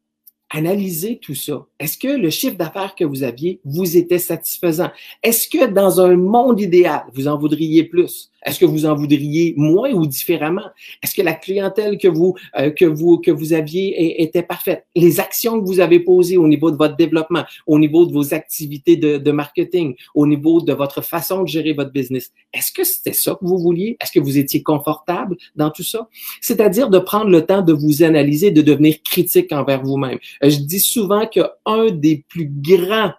Analysez 0.54 1.18
tout 1.20 1.34
ça. 1.34 1.66
Est-ce 1.80 1.98
que 1.98 2.08
le 2.08 2.30
chiffre 2.30 2.56
d'affaires 2.56 2.94
que 2.94 3.04
vous 3.04 3.24
aviez 3.24 3.60
vous 3.64 3.96
était 3.96 4.20
satisfaisant? 4.20 4.90
Est-ce 5.22 5.48
que 5.48 5.66
dans 5.66 6.00
un 6.00 6.16
monde 6.16 6.60
idéal, 6.60 7.02
vous 7.12 7.26
en 7.26 7.36
voudriez 7.36 7.82
plus? 7.84 8.30
Est-ce 8.44 8.58
que 8.58 8.64
vous 8.66 8.84
en 8.84 8.94
voudriez 8.94 9.54
moins 9.56 9.90
ou 9.90 10.06
différemment? 10.06 10.66
Est-ce 11.02 11.14
que 11.14 11.22
la 11.22 11.32
clientèle 11.32 11.96
que 11.98 12.08
vous, 12.08 12.34
euh, 12.58 12.70
que 12.70 12.84
vous, 12.84 13.18
que 13.18 13.30
vous 13.30 13.52
aviez 13.52 14.22
était 14.22 14.42
parfaite? 14.42 14.84
Les 14.94 15.18
actions 15.18 15.58
que 15.60 15.66
vous 15.66 15.80
avez 15.80 15.98
posées 15.98 16.36
au 16.36 16.46
niveau 16.46 16.70
de 16.70 16.76
votre 16.76 16.96
développement, 16.96 17.44
au 17.66 17.78
niveau 17.78 18.04
de 18.06 18.12
vos 18.12 18.34
activités 18.34 18.96
de, 18.96 19.16
de 19.16 19.30
marketing, 19.32 19.94
au 20.14 20.26
niveau 20.26 20.60
de 20.60 20.72
votre 20.72 21.00
façon 21.00 21.42
de 21.42 21.48
gérer 21.48 21.72
votre 21.72 21.90
business, 21.90 22.32
est-ce 22.52 22.70
que 22.70 22.84
c'était 22.84 23.14
ça 23.14 23.32
que 23.32 23.46
vous 23.46 23.58
vouliez? 23.58 23.96
Est-ce 24.00 24.12
que 24.12 24.20
vous 24.20 24.38
étiez 24.38 24.62
confortable 24.62 25.36
dans 25.56 25.70
tout 25.70 25.82
ça? 25.82 26.08
C'est-à-dire 26.40 26.90
de 26.90 26.98
prendre 26.98 27.30
le 27.30 27.44
temps 27.46 27.62
de 27.62 27.72
vous 27.72 28.02
analyser, 28.02 28.50
de 28.50 28.62
devenir 28.62 29.02
critique 29.02 29.52
envers 29.52 29.82
vous-même. 29.82 30.18
Euh, 30.44 30.50
je 30.50 30.58
dis 30.58 30.80
souvent 30.80 31.26
qu'un 31.26 31.90
des 31.90 32.24
plus 32.28 32.50
grands 32.50 33.12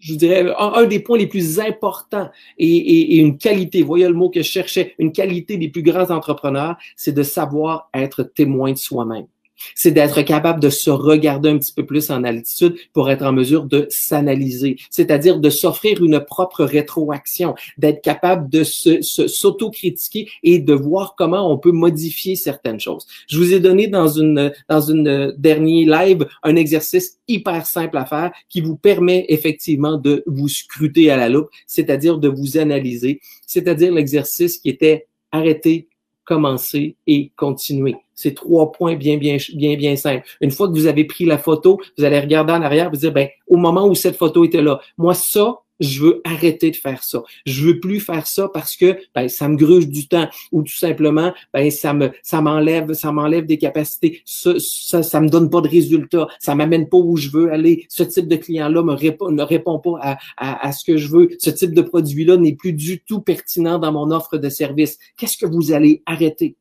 je 0.00 0.14
dirais, 0.14 0.46
un, 0.56 0.84
des 0.84 1.00
points 1.00 1.18
les 1.18 1.26
plus 1.26 1.58
importants 1.58 2.30
et, 2.56 2.68
et, 2.68 3.16
une 3.16 3.36
qualité, 3.36 3.82
voyez 3.82 4.06
le 4.06 4.14
mot 4.14 4.30
que 4.30 4.42
je 4.42 4.48
cherchais, 4.48 4.94
une 5.00 5.10
qualité 5.10 5.56
des 5.56 5.70
plus 5.70 5.82
grands 5.82 6.10
entrepreneurs, 6.10 6.76
c'est 6.94 7.10
de 7.10 7.24
savoir 7.24 7.90
être 7.92 8.22
témoin 8.22 8.70
de 8.70 8.78
soi-même 8.78 9.26
c'est 9.74 9.90
d'être 9.90 10.22
capable 10.22 10.60
de 10.60 10.70
se 10.70 10.90
regarder 10.90 11.50
un 11.50 11.58
petit 11.58 11.72
peu 11.72 11.86
plus 11.86 12.10
en 12.10 12.24
altitude 12.24 12.76
pour 12.92 13.10
être 13.10 13.24
en 13.24 13.32
mesure 13.32 13.64
de 13.64 13.86
s'analyser, 13.90 14.76
c'est-à-dire 14.90 15.38
de 15.38 15.50
s'offrir 15.50 16.02
une 16.02 16.20
propre 16.20 16.64
rétroaction, 16.64 17.54
d'être 17.76 18.02
capable 18.02 18.48
de 18.48 18.64
se, 18.64 19.02
s'autocritiquer 19.02 20.28
et 20.42 20.58
de 20.58 20.74
voir 20.74 21.14
comment 21.16 21.50
on 21.50 21.58
peut 21.58 21.72
modifier 21.72 22.36
certaines 22.36 22.80
choses. 22.80 23.06
Je 23.28 23.38
vous 23.38 23.52
ai 23.52 23.60
donné 23.60 23.88
dans 23.88 24.08
une 24.08 24.52
dans 24.68 24.80
une 24.80 25.34
dernier 25.36 25.84
live 25.84 26.26
un 26.42 26.56
exercice 26.56 27.18
hyper 27.28 27.66
simple 27.66 27.96
à 27.98 28.04
faire 28.04 28.32
qui 28.48 28.60
vous 28.60 28.76
permet 28.76 29.26
effectivement 29.28 29.96
de 29.96 30.22
vous 30.26 30.48
scruter 30.48 31.10
à 31.10 31.16
la 31.16 31.28
loupe, 31.28 31.48
c'est-à-dire 31.66 32.18
de 32.18 32.28
vous 32.28 32.58
analyser, 32.58 33.20
c'est-à-dire 33.46 33.92
l'exercice 33.92 34.58
qui 34.58 34.68
était 34.70 35.06
arrêter, 35.32 35.88
commencer 36.24 36.96
et 37.06 37.30
continuer. 37.36 37.96
C'est 38.18 38.34
trois 38.34 38.72
points 38.72 38.96
bien, 38.96 39.16
bien, 39.16 39.36
bien, 39.54 39.76
bien 39.76 39.94
simples. 39.94 40.26
Une 40.40 40.50
fois 40.50 40.66
que 40.66 40.72
vous 40.72 40.88
avez 40.88 41.04
pris 41.04 41.24
la 41.24 41.38
photo, 41.38 41.78
vous 41.96 42.02
allez 42.02 42.18
regarder 42.18 42.52
en 42.52 42.62
arrière, 42.62 42.90
vous 42.90 42.96
dire, 42.96 43.12
ben, 43.12 43.28
au 43.46 43.56
moment 43.56 43.86
où 43.86 43.94
cette 43.94 44.16
photo 44.16 44.42
était 44.42 44.60
là, 44.60 44.80
moi, 44.96 45.14
ça, 45.14 45.60
je 45.78 46.02
veux 46.02 46.20
arrêter 46.24 46.72
de 46.72 46.76
faire 46.76 47.04
ça. 47.04 47.22
Je 47.46 47.64
veux 47.64 47.78
plus 47.78 48.00
faire 48.00 48.26
ça 48.26 48.48
parce 48.52 48.74
que 48.74 48.98
ben, 49.14 49.28
ça 49.28 49.48
me 49.48 49.54
gruge 49.54 49.86
du 49.86 50.08
temps 50.08 50.28
ou 50.50 50.64
tout 50.64 50.74
simplement 50.74 51.32
ben, 51.54 51.70
ça 51.70 51.94
me 51.94 52.10
ça 52.24 52.40
m'enlève 52.40 52.92
ça 52.94 53.12
m'enlève 53.12 53.46
des 53.46 53.58
capacités. 53.58 54.20
Ça, 54.24 54.54
ça, 54.58 55.04
ça 55.04 55.20
me 55.20 55.28
donne 55.28 55.48
pas 55.48 55.60
de 55.60 55.68
résultats. 55.68 56.26
Ça 56.40 56.56
m'amène 56.56 56.88
pas 56.88 56.98
où 56.98 57.16
je 57.16 57.30
veux 57.30 57.52
aller. 57.52 57.86
Ce 57.88 58.02
type 58.02 58.26
de 58.26 58.34
client 58.34 58.68
là 58.68 58.82
me 58.82 58.94
répond 58.94 59.30
ne 59.30 59.44
répond 59.44 59.78
pas 59.78 59.98
à, 60.00 60.66
à, 60.66 60.72
ce 60.72 60.84
que 60.84 60.96
je 60.96 61.06
veux. 61.06 61.28
Ce 61.38 61.50
type 61.50 61.72
de 61.72 61.82
produit 61.82 62.24
là 62.24 62.36
n'est 62.36 62.56
plus 62.56 62.72
du 62.72 63.00
tout 63.00 63.20
pertinent 63.20 63.78
dans 63.78 63.92
mon 63.92 64.10
offre 64.10 64.38
de 64.38 64.48
service. 64.48 64.98
Qu'est-ce 65.16 65.38
que 65.38 65.46
vous 65.46 65.70
allez 65.70 66.02
arrêter? 66.06 66.56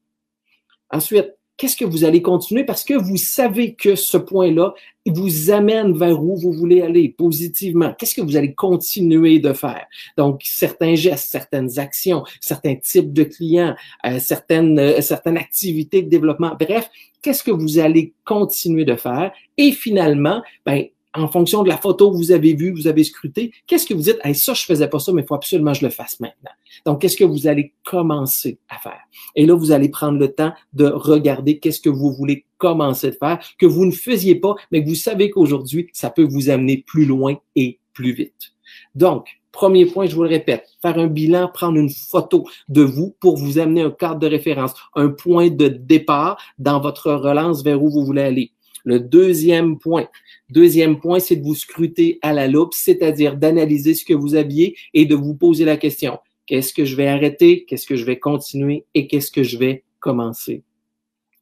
Ensuite, 0.91 1.33
qu'est-ce 1.57 1.75
que 1.75 1.85
vous 1.85 2.05
allez 2.05 2.21
continuer? 2.21 2.63
Parce 2.63 2.83
que 2.83 2.93
vous 2.93 3.17
savez 3.17 3.73
que 3.73 3.95
ce 3.95 4.17
point-là 4.17 4.73
vous 5.05 5.51
amène 5.51 5.97
vers 5.97 6.21
où 6.21 6.35
vous 6.35 6.51
voulez 6.51 6.81
aller 6.81 7.09
positivement. 7.09 7.93
Qu'est-ce 7.97 8.15
que 8.15 8.21
vous 8.21 8.37
allez 8.37 8.53
continuer 8.53 9.39
de 9.39 9.53
faire? 9.53 9.85
Donc, 10.17 10.41
certains 10.43 10.95
gestes, 10.95 11.31
certaines 11.31 11.79
actions, 11.79 12.23
certains 12.41 12.75
types 12.75 13.11
de 13.11 13.23
clients, 13.23 13.75
euh, 14.05 14.19
certaines, 14.19 14.77
euh, 14.79 15.01
certaines 15.01 15.37
activités 15.37 16.01
de 16.01 16.09
développement. 16.09 16.55
Bref, 16.59 16.89
qu'est-ce 17.21 17.43
que 17.43 17.51
vous 17.51 17.79
allez 17.79 18.13
continuer 18.23 18.85
de 18.85 18.95
faire? 18.95 19.31
Et 19.57 19.71
finalement, 19.71 20.41
ben, 20.65 20.85
en 21.17 21.27
fonction 21.27 21.63
de 21.63 21.69
la 21.69 21.77
photo 21.77 22.11
que 22.11 22.17
vous 22.17 22.31
avez 22.31 22.53
vue, 22.53 22.71
vous 22.71 22.87
avez 22.87 23.03
scruté, 23.03 23.51
qu'est-ce 23.65 23.85
que 23.85 23.93
vous 23.93 24.01
dites, 24.01 24.19
hey, 24.23 24.35
ça, 24.35 24.53
je 24.53 24.63
faisais 24.63 24.87
pas 24.87 24.99
ça, 24.99 25.11
mais 25.13 25.21
il 25.21 25.27
faut 25.27 25.35
absolument 25.35 25.71
que 25.73 25.79
je 25.79 25.85
le 25.85 25.91
fasse 25.91 26.19
maintenant. 26.19 26.51
Donc, 26.85 27.01
qu'est-ce 27.01 27.17
que 27.17 27.23
vous 27.23 27.47
allez 27.47 27.73
commencer 27.83 28.59
à 28.69 28.77
faire? 28.77 29.01
Et 29.35 29.45
là, 29.45 29.55
vous 29.55 29.71
allez 29.71 29.89
prendre 29.89 30.19
le 30.19 30.31
temps 30.31 30.53
de 30.73 30.85
regarder 30.85 31.59
qu'est-ce 31.59 31.81
que 31.81 31.89
vous 31.89 32.11
voulez 32.13 32.45
commencer 32.57 33.11
de 33.11 33.17
faire, 33.19 33.39
que 33.57 33.65
vous 33.65 33.85
ne 33.85 33.91
faisiez 33.91 34.35
pas, 34.35 34.55
mais 34.71 34.83
que 34.83 34.89
vous 34.89 34.95
savez 34.95 35.29
qu'aujourd'hui, 35.29 35.87
ça 35.93 36.09
peut 36.09 36.27
vous 36.29 36.49
amener 36.49 36.83
plus 36.85 37.05
loin 37.05 37.35
et 37.55 37.79
plus 37.93 38.13
vite. 38.13 38.53
Donc, 38.95 39.27
premier 39.51 39.85
point, 39.85 40.05
je 40.05 40.15
vous 40.15 40.23
le 40.23 40.29
répète, 40.29 40.67
faire 40.81 40.99
un 40.99 41.07
bilan, 41.07 41.49
prendre 41.51 41.77
une 41.77 41.89
photo 41.89 42.45
de 42.69 42.83
vous 42.83 43.15
pour 43.19 43.37
vous 43.37 43.57
amener 43.57 43.81
un 43.81 43.91
cadre 43.91 44.19
de 44.19 44.27
référence, 44.27 44.73
un 44.95 45.09
point 45.09 45.49
de 45.49 45.67
départ 45.67 46.39
dans 46.59 46.79
votre 46.79 47.11
relance 47.11 47.63
vers 47.63 47.81
où 47.81 47.89
vous 47.89 48.05
voulez 48.05 48.21
aller. 48.21 48.51
Le 48.87 49.01
deuxième 49.01 49.77
point, 49.77 50.07
deuxième 50.49 51.01
point, 51.01 51.19
c'est 51.19 51.35
de 51.35 51.43
vous 51.43 51.55
scruter 51.55 52.19
à 52.21 52.31
la 52.31 52.47
loupe, 52.47 52.73
c'est-à-dire 52.73 53.35
d'analyser 53.35 53.93
ce 53.93 54.05
que 54.05 54.13
vous 54.13 54.33
aviez 54.33 54.77
et 54.93 55.05
de 55.05 55.13
vous 55.13 55.35
poser 55.35 55.65
la 55.65 55.75
question. 55.75 56.19
Qu'est-ce 56.45 56.73
que 56.73 56.85
je 56.85 56.95
vais 56.95 57.09
arrêter? 57.09 57.65
Qu'est-ce 57.65 57.85
que 57.85 57.97
je 57.97 58.05
vais 58.05 58.17
continuer? 58.17 58.85
Et 58.93 59.07
qu'est-ce 59.07 59.29
que 59.29 59.43
je 59.43 59.57
vais 59.57 59.83
commencer? 59.99 60.63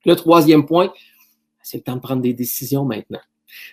Le 0.08 0.16
troisième 0.16 0.66
point, 0.66 0.92
c'est 1.62 1.78
le 1.78 1.84
temps 1.84 1.98
de 1.98 2.02
prendre 2.02 2.24
des 2.24 2.34
décisions 2.34 2.84
maintenant. 2.84 3.22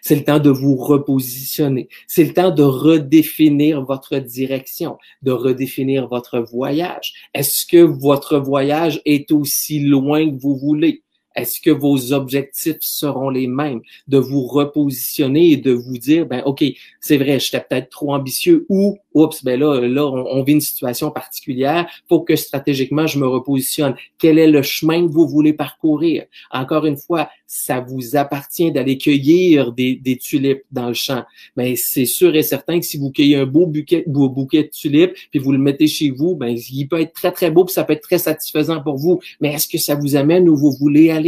C'est 0.03 0.17
le 0.17 0.25
temps 0.25 0.39
de 0.39 0.51
vous 0.51 0.77
repositionner. 0.77 1.89
C'est 2.07 2.25
le 2.25 2.35
temps 2.35 2.51
de 2.51 2.63
redéfinir 2.63 3.83
votre 3.87 4.19
direction, 4.19 4.99
de 5.23 5.33
redéfinir 5.33 6.09
votre 6.09 6.41
voyage. 6.41 7.15
Est-ce 7.33 7.65
que 7.65 7.79
votre 7.79 8.39
voyage 8.39 9.01
est 9.07 9.33
aussi 9.33 9.81
loin 9.81 10.29
que 10.29 10.39
vous 10.39 10.57
voulez? 10.59 11.03
Est-ce 11.35 11.61
que 11.61 11.71
vos 11.71 12.13
objectifs 12.13 12.79
seront 12.81 13.31
les 13.31 13.47
mêmes? 13.47 13.81
De 14.09 14.19
vous 14.19 14.47
repositionner 14.47 15.53
et 15.53 15.57
de 15.57 15.73
vous 15.73 15.99
dire, 15.99 16.27
ben, 16.27 16.43
OK, 16.45 16.65
c'est 17.01 17.17
vrai, 17.17 17.41
j'étais 17.41 17.61
peut-être 17.61 17.91
trop 17.91 18.15
ambitieux 18.15 18.67
ou, 18.69 18.99
oups, 19.15 19.43
ben 19.45 19.59
là, 19.59 19.81
là, 19.81 20.07
on, 20.07 20.43
vit 20.43 20.53
une 20.53 20.61
situation 20.61 21.11
particulière. 21.11 21.87
Faut 22.09 22.21
que 22.21 22.37
stratégiquement, 22.37 23.07
je 23.07 23.19
me 23.19 23.27
repositionne. 23.27 23.95
Quel 24.19 24.39
est 24.39 24.51
le 24.51 24.63
chemin 24.63 25.07
que 25.07 25.13
vous 25.13 25.27
voulez 25.27 25.53
parcourir? 25.53 26.25
Encore 26.51 26.87
une 26.87 26.97
fois, 26.97 27.29
ça 27.47 27.81
vous 27.81 28.17
appartient 28.17 28.73
d'aller 28.73 28.97
cueillir 28.97 29.73
des, 29.73 29.95
des, 29.95 30.17
tulipes 30.17 30.63
dans 30.71 30.89
le 30.89 30.95
champ. 30.95 31.25
Mais 31.57 31.77
c'est 31.77 32.07
sûr 32.07 32.35
et 32.35 32.43
certain 32.43 32.81
que 32.81 32.87
si 32.87 32.97
vous 32.97 33.11
cueillez 33.11 33.37
un 33.37 33.47
beau 33.47 33.67
bouquet, 33.67 34.05
beau 34.07 34.31
bouquet 34.31 34.65
de 34.65 34.69
tulipes, 34.69 35.13
puis 35.31 35.39
vous 35.39 35.53
le 35.53 35.59
mettez 35.59 35.87
chez 35.87 36.11
vous, 36.11 36.35
ben, 36.35 36.57
il 36.71 36.87
peut 36.87 37.01
être 37.01 37.13
très, 37.13 37.33
très 37.33 37.51
beau, 37.51 37.65
puis 37.65 37.75
ça 37.75 37.85
peut 37.85 37.93
être 37.93 38.03
très 38.03 38.19
satisfaisant 38.19 38.81
pour 38.83 38.97
vous. 38.97 39.21
Mais 39.41 39.53
est-ce 39.53 39.69
que 39.69 39.79
ça 39.79 39.95
vous 39.95 40.17
amène 40.17 40.49
où 40.49 40.57
vous 40.57 40.73
voulez 40.73 41.11
aller? 41.11 41.22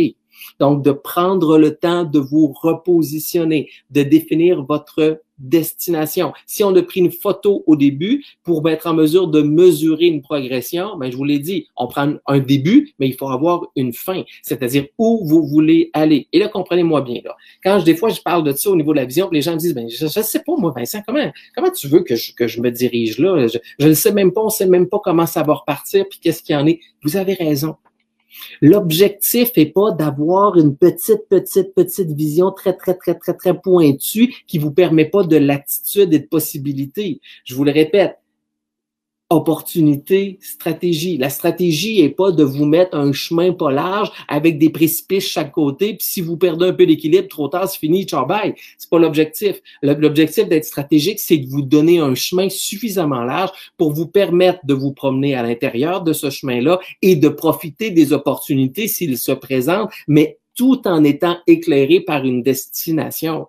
Donc, 0.61 0.83
de 0.83 0.93
prendre 0.93 1.59
le 1.59 1.77
temps 1.77 2.05
de 2.05 2.19
vous 2.19 2.53
repositionner, 2.53 3.71
de 3.91 4.03
définir 4.03 4.65
votre 4.65 5.21
destination. 5.39 6.33
Si 6.47 6.63
on 6.63 6.75
a 6.77 6.83
pris 6.83 7.01
une 7.01 7.11
photo 7.11 7.65
au 7.67 7.77
début 7.77 8.25
pour 8.43 8.69
être 8.69 8.87
en 8.87 8.95
mesure 8.95 9.29
de 9.29 9.43
mesurer 9.43 10.07
une 10.07 10.23
progression, 10.23 10.97
ben 10.97 11.11
je 11.11 11.17
vous 11.17 11.25
l'ai 11.25 11.39
dit, 11.39 11.69
on 11.77 11.87
prend 11.87 12.15
un 12.27 12.39
début, 12.39 12.95
mais 12.99 13.09
il 13.09 13.15
faut 13.15 13.29
avoir 13.29 13.67
une 13.77 13.93
fin, 13.93 14.23
c'est-à-dire 14.43 14.87
où 14.99 15.27
vous 15.27 15.47
voulez 15.47 15.91
aller. 15.93 16.29
Et 16.33 16.39
là, 16.39 16.49
comprenez-moi 16.49 17.01
bien 17.03 17.21
là. 17.25 17.37
Quand 17.63 17.81
je, 17.81 17.85
des 17.85 17.97
fois 17.97 18.11
je 18.11 18.21
parle 18.21 18.45
de 18.45 18.53
ça 18.53 18.71
au 18.71 18.77
niveau 18.77 18.93
de 18.93 18.99
la 18.99 19.05
vision, 19.05 19.29
les 19.33 19.43
gens 19.43 19.55
me 19.55 19.59
disent 19.59 19.75
ben 19.75 19.89
je, 19.89 20.07
je 20.07 20.21
sais 20.21 20.41
pas 20.41 20.57
moi 20.57 20.73
Vincent, 20.77 21.01
comment 21.07 21.33
comment 21.55 21.71
tu 21.71 21.89
veux 21.89 22.03
que 22.03 22.15
je, 22.15 22.33
que 22.35 22.47
je 22.47 22.61
me 22.61 22.71
dirige 22.71 23.19
là? 23.19 23.47
Je 23.79 23.89
ne 23.89 23.95
sais 23.95 24.13
même 24.13 24.33
pas, 24.33 24.43
on 24.43 24.51
sait 24.51 24.67
même 24.67 24.89
pas 24.89 25.01
comment 25.03 25.27
ça 25.27 25.43
va 25.43 25.55
repartir 25.55 26.05
puis 26.09 26.21
qu'est-ce 26.21 26.43
qu'il 26.43 26.55
y 26.55 26.59
en 26.59 26.67
est. 26.67 26.81
Vous 27.03 27.17
avez 27.17 27.35
raison. 27.35 27.77
L'objectif 28.61 29.51
est 29.57 29.67
pas 29.67 29.93
d'avoir 29.93 30.57
une 30.57 30.77
petite, 30.77 31.29
petite, 31.29 31.75
petite 31.75 32.13
vision 32.13 32.51
très, 32.51 32.75
très, 32.75 32.95
très, 32.95 33.15
très, 33.15 33.35
très 33.35 33.61
pointue 33.61 34.35
qui 34.47 34.59
vous 34.59 34.71
permet 34.71 35.07
pas 35.07 35.25
de 35.25 35.37
latitude 35.37 36.13
et 36.13 36.19
de 36.19 36.27
possibilités. 36.27 37.21
Je 37.45 37.55
vous 37.55 37.65
le 37.65 37.73
répète, 37.73 38.19
opportunité, 39.31 40.39
stratégie. 40.41 41.17
La 41.17 41.31
stratégie 41.31 42.01
est 42.01 42.11
pas 42.11 42.31
de 42.31 42.45
vous 42.45 42.67
mettre 42.67 42.97
un 42.97 43.13
chemin 43.13 43.53
pas 43.53 43.73
large 43.73 44.11
avec 44.29 44.59
des 44.59 44.71
précipices 44.71 45.27
chaque 45.27 45.53
côté, 45.53 45.95
puis 45.95 46.07
si 46.07 46.21
vous 46.21 46.37
perdez 46.37 46.67
un 46.67 46.73
peu 46.73 46.87
d'équilibre, 46.87 47.29
trop 47.29 47.49
tard, 47.49 47.69
c'est 47.69 47.79
fini, 47.79 48.05
ciao 48.05 48.27
bye. 48.27 48.55
C'est 48.79 48.91
pas 48.91 48.99
l'objectif. 48.99 49.61
L'objectif 49.83 50.49
d'être 50.49 50.65
stratégique, 50.65 51.19
c'est 51.19 51.39
de 51.39 51.49
vous 51.49 51.63
donner 51.63 51.99
un 51.99 52.15
chemin 52.15 52.49
suffisamment 52.49 53.25
large 53.25 53.51
pour 53.77 53.93
vous 53.93 54.07
permettre 54.07 54.61
de 54.65 54.75
vous 54.75 54.93
promener 54.93 55.35
à 55.35 55.43
l'intérieur 55.43 56.03
de 56.03 56.13
ce 56.13 56.31
chemin-là 56.31 56.79
et 57.03 57.17
de 57.17 57.29
profiter 57.29 57.91
des 57.91 58.13
opportunités 58.13 58.89
s'ils 58.89 59.19
se 59.19 59.33
présentent, 59.33 59.91
mais 60.07 60.39
tout 60.55 60.87
en 60.87 61.03
étant 61.03 61.39
éclairé 61.47 62.01
par 62.01 62.25
une 62.25 62.43
destination 62.43 63.49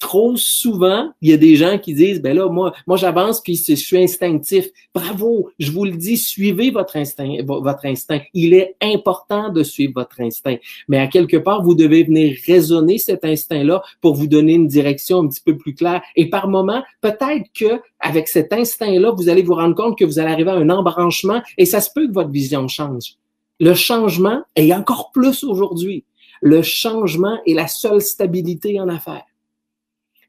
trop 0.00 0.36
souvent, 0.36 1.10
il 1.22 1.30
y 1.30 1.32
a 1.32 1.36
des 1.36 1.56
gens 1.56 1.78
qui 1.78 1.94
disent, 1.94 2.20
ben 2.20 2.36
là, 2.36 2.48
moi, 2.48 2.72
moi 2.86 2.96
j'avance 2.96 3.40
puis 3.40 3.56
je 3.56 3.74
suis 3.74 3.96
instinctif. 3.96 4.68
Bravo, 4.94 5.50
je 5.58 5.70
vous 5.70 5.84
le 5.84 5.92
dis, 5.92 6.16
suivez 6.16 6.70
votre 6.70 6.96
instinct, 6.96 7.36
votre 7.44 7.86
instinct. 7.86 8.20
Il 8.34 8.54
est 8.54 8.76
important 8.82 9.50
de 9.50 9.62
suivre 9.62 9.94
votre 9.94 10.20
instinct, 10.20 10.56
mais 10.88 10.98
à 10.98 11.06
quelque 11.06 11.36
part, 11.36 11.62
vous 11.62 11.74
devez 11.74 12.04
venir 12.04 12.36
raisonner 12.46 12.98
cet 12.98 13.24
instinct-là 13.24 13.82
pour 14.00 14.14
vous 14.14 14.26
donner 14.26 14.54
une 14.54 14.68
direction 14.68 15.20
un 15.20 15.28
petit 15.28 15.42
peu 15.42 15.56
plus 15.56 15.74
claire. 15.74 16.02
Et 16.14 16.28
par 16.28 16.48
moment, 16.48 16.82
peut-être 17.00 17.50
que 17.54 17.80
avec 18.00 18.28
cet 18.28 18.52
instinct-là, 18.52 19.12
vous 19.12 19.28
allez 19.28 19.42
vous 19.42 19.54
rendre 19.54 19.74
compte 19.74 19.98
que 19.98 20.04
vous 20.04 20.18
allez 20.18 20.30
arriver 20.30 20.50
à 20.50 20.54
un 20.54 20.70
embranchement 20.70 21.42
et 21.56 21.64
ça 21.64 21.80
se 21.80 21.90
peut 21.94 22.06
que 22.06 22.12
votre 22.12 22.30
vision 22.30 22.68
change. 22.68 23.14
Le 23.58 23.72
changement 23.72 24.42
est 24.54 24.72
encore 24.74 25.10
plus 25.12 25.42
aujourd'hui. 25.42 26.04
Le 26.42 26.60
changement 26.60 27.38
est 27.46 27.54
la 27.54 27.66
seule 27.66 28.02
stabilité 28.02 28.78
en 28.78 28.88
affaires 28.88 29.24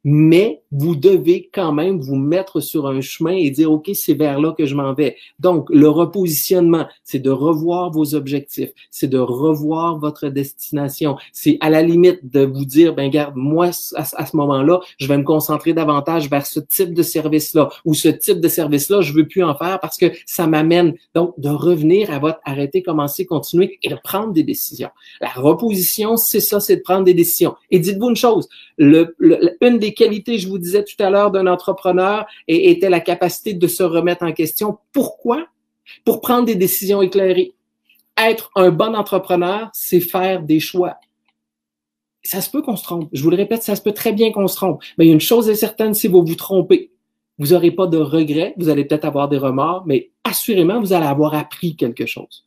mais 0.03 0.61
vous 0.71 0.95
devez 0.95 1.49
quand 1.53 1.71
même 1.71 1.99
vous 1.99 2.15
mettre 2.15 2.59
sur 2.59 2.87
un 2.87 3.01
chemin 3.01 3.31
et 3.31 3.49
dire, 3.49 3.71
OK, 3.71 3.89
c'est 3.93 4.13
vers 4.13 4.39
là 4.39 4.53
que 4.57 4.65
je 4.65 4.75
m'en 4.75 4.93
vais. 4.93 5.15
Donc, 5.39 5.69
le 5.69 5.89
repositionnement, 5.89 6.87
c'est 7.03 7.19
de 7.19 7.29
revoir 7.29 7.91
vos 7.91 8.15
objectifs, 8.15 8.69
c'est 8.91 9.07
de 9.07 9.17
revoir 9.17 9.99
votre 9.99 10.29
destination. 10.29 11.17
C'est 11.33 11.57
à 11.61 11.69
la 11.69 11.81
limite 11.81 12.19
de 12.31 12.41
vous 12.41 12.65
dire, 12.65 12.93
ben 12.95 13.09
garde, 13.09 13.35
moi, 13.35 13.71
à, 13.95 14.25
ce 14.25 14.35
moment-là, 14.35 14.79
je 14.97 15.07
vais 15.07 15.17
me 15.17 15.23
concentrer 15.23 15.73
davantage 15.73 16.29
vers 16.29 16.45
ce 16.45 16.59
type 16.59 16.93
de 16.93 17.03
service-là 17.03 17.69
ou 17.85 17.93
ce 17.93 18.09
type 18.09 18.39
de 18.39 18.47
service-là, 18.47 19.01
je 19.01 19.13
veux 19.13 19.27
plus 19.27 19.43
en 19.43 19.55
faire 19.55 19.79
parce 19.79 19.97
que 19.97 20.11
ça 20.25 20.47
m'amène. 20.47 20.93
Donc, 21.15 21.33
de 21.37 21.49
revenir 21.49 22.11
à 22.11 22.19
votre 22.19 22.39
arrêter, 22.43 22.83
commencer, 22.83 23.25
continuer 23.25 23.79
et 23.83 23.89
de 23.89 23.97
prendre 24.03 24.33
des 24.33 24.43
décisions. 24.43 24.89
La 25.21 25.29
reposition, 25.29 26.17
c'est 26.17 26.39
ça, 26.39 26.59
c'est 26.59 26.77
de 26.77 26.81
prendre 26.81 27.03
des 27.03 27.13
décisions. 27.13 27.55
Et 27.71 27.79
dites-vous 27.79 28.09
une 28.09 28.15
chose, 28.15 28.47
le, 28.77 29.15
une 29.61 29.79
des 29.79 29.93
qualité, 29.93 30.37
je 30.37 30.47
vous 30.47 30.56
disais 30.57 30.83
tout 30.83 31.01
à 31.01 31.09
l'heure, 31.09 31.31
d'un 31.31 31.47
entrepreneur 31.47 32.25
et 32.47 32.71
était 32.71 32.89
la 32.89 32.99
capacité 32.99 33.53
de 33.53 33.67
se 33.67 33.83
remettre 33.83 34.23
en 34.23 34.33
question. 34.33 34.77
Pourquoi? 34.91 35.47
Pour 36.05 36.21
prendre 36.21 36.45
des 36.45 36.55
décisions 36.55 37.01
éclairées. 37.01 37.53
Être 38.17 38.49
un 38.55 38.71
bon 38.71 38.95
entrepreneur, 38.95 39.69
c'est 39.73 39.99
faire 39.99 40.41
des 40.41 40.59
choix. 40.59 40.97
Ça 42.23 42.41
se 42.41 42.49
peut 42.49 42.61
qu'on 42.61 42.75
se 42.75 42.83
trompe. 42.83 43.09
Je 43.13 43.23
vous 43.23 43.29
le 43.29 43.37
répète, 43.37 43.63
ça 43.63 43.75
se 43.75 43.81
peut 43.81 43.93
très 43.93 44.11
bien 44.11 44.31
qu'on 44.31 44.47
se 44.47 44.55
trompe. 44.55 44.83
Mais 44.97 45.07
une 45.07 45.21
chose 45.21 45.49
est 45.49 45.55
certaine, 45.55 45.93
si 45.93 46.07
vous 46.07 46.25
vous 46.25 46.35
trompez, 46.35 46.91
vous 47.37 47.47
n'aurez 47.47 47.71
pas 47.71 47.87
de 47.87 47.97
regrets, 47.97 48.53
vous 48.57 48.69
allez 48.69 48.83
peut-être 48.85 49.05
avoir 49.05 49.29
des 49.29 49.37
remords, 49.37 49.83
mais 49.85 50.09
assurément, 50.23 50.79
vous 50.79 50.93
allez 50.93 51.05
avoir 51.05 51.35
appris 51.35 51.75
quelque 51.75 52.05
chose. 52.05 52.45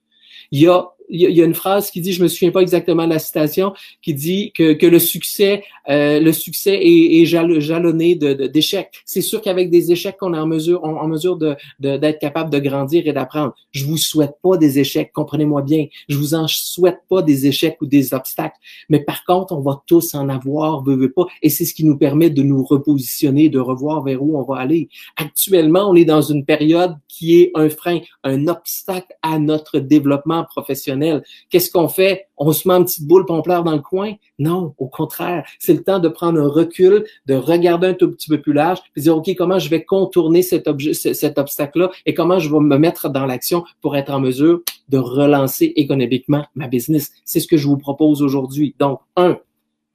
Il 0.51 0.61
y 0.61 0.67
a 0.67 0.85
il 1.11 1.21
y, 1.21 1.43
a 1.43 1.45
une 1.45 1.55
phrase 1.55 1.91
qui 1.91 2.01
dit, 2.01 2.13
je 2.13 2.23
me 2.23 2.29
souviens 2.29 2.53
pas 2.53 2.61
exactement 2.61 3.05
de 3.05 3.11
la 3.11 3.19
citation, 3.19 3.73
qui 4.01 4.15
dit 4.15 4.53
que, 4.53 4.75
que 4.75 4.87
le 4.87 4.99
succès, 5.01 5.65
euh, 5.89 6.21
le 6.21 6.33
succès 6.33 6.75
est, 6.75 7.23
est 7.23 7.25
jalonné 7.27 8.15
d'échecs. 8.15 8.93
De, 8.93 8.99
C'est 9.05 9.21
sûr 9.21 9.41
qu'avec 9.43 9.71
des 9.71 9.91
échecs 9.91 10.17
qu'on 10.19 10.35
est 10.35 10.39
en 10.39 10.47
mesure, 10.47 10.85
en 10.85 11.09
mesure 11.09 11.37
de, 11.37 11.57
d'être 11.81 12.21
capable 12.21 12.51
de 12.51 12.59
grandir 12.59 13.07
et 13.07 13.13
d'apprendre. 13.13 13.55
Je 13.73 13.85
vous 13.85 13.97
souhaite 13.97 14.35
pas 14.43 14.57
des 14.57 14.79
échecs, 14.79 15.11
comprenez-moi 15.13 15.63
bien. 15.63 15.87
Je 16.09 16.17
vous 16.17 16.35
en 16.35 16.47
souhaite 16.47 17.01
pas 17.09 17.23
des 17.23 17.47
échecs 17.47 17.77
ou 17.81 17.87
des 17.87 18.15
obstacles. 18.15 18.57
Mais 18.89 19.01
par 19.01 19.25
contre, 19.25 19.53
on 19.53 19.61
va 19.61 19.83
tous 19.87 20.15
en 20.15 20.29
avoir, 20.29 20.85
veut, 20.85 20.97
veut 20.97 21.13
pas. 21.13 21.27
Et 21.43 21.51
c'est 21.51 21.65
ce 21.65 21.75
qui 21.75 21.85
nous 21.85 21.99
permet 21.99 22.31
de 22.31 22.43
nous 22.43 22.63
repositionner, 22.65 23.49
de 23.49 23.59
revoir 23.59 24.05
vers 24.05 24.23
où 24.23 24.39
on 24.39 24.43
va 24.43 24.61
aller. 24.61 24.89
Actuellement, 25.17 25.91
on 25.91 25.97
est 25.97 26.05
dans 26.05 26.23
une 26.23 26.45
période 26.45 26.95
qui 27.09 27.41
est 27.41 27.51
un 27.55 27.69
frein, 27.69 27.99
un 28.23 28.47
obstacle 28.47 29.13
à 29.23 29.39
notre 29.39 29.81
développement 29.81 30.45
professionnel 30.45 31.00
Qu'est-ce 31.49 31.71
qu'on 31.71 31.89
fait? 31.89 32.29
On 32.37 32.53
se 32.53 32.67
met 32.67 32.75
une 32.75 32.85
petite 32.85 33.07
boule 33.07 33.27
pompleur 33.27 33.65
dans 33.65 33.73
le 33.73 33.81
coin? 33.81 34.15
Non, 34.39 34.75
au 34.79 34.89
contraire. 34.89 35.47
C'est 35.59 35.75
le 35.75 35.83
temps 35.83 35.99
de 35.99 36.09
prendre 36.09 36.41
un 36.41 36.49
recul, 36.49 37.05
de 37.27 37.35
regarder 37.35 37.89
un 37.89 37.95
tout 37.95 38.11
petit 38.11 38.29
peu 38.29 38.41
plus 38.41 38.53
large, 38.53 38.79
puis 38.93 39.03
dire, 39.03 39.17
OK, 39.17 39.35
comment 39.37 39.59
je 39.59 39.69
vais 39.69 39.85
contourner 39.85 40.43
cet 40.43 40.69
obstacle-là 40.69 41.91
et 42.07 42.15
comment 42.15 42.39
je 42.39 42.51
vais 42.51 42.61
me 42.61 42.79
mettre 42.79 43.09
dans 43.09 43.27
l'action 43.27 43.65
pour 43.81 43.97
être 43.97 44.11
en 44.11 44.21
mesure 44.21 44.61
de 44.89 44.99
relancer 44.99 45.73
économiquement 45.77 46.45
ma 46.55 46.69
business? 46.69 47.13
C'est 47.25 47.41
ce 47.41 47.47
que 47.47 47.57
je 47.57 47.67
vous 47.67 47.79
propose 47.79 48.23
aujourd'hui. 48.23 48.75
Donc, 48.79 49.01
un, 49.17 49.39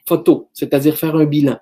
photo, 0.07 0.49
c'est-à-dire 0.53 0.97
faire 0.97 1.15
un 1.15 1.25
bilan. 1.25 1.57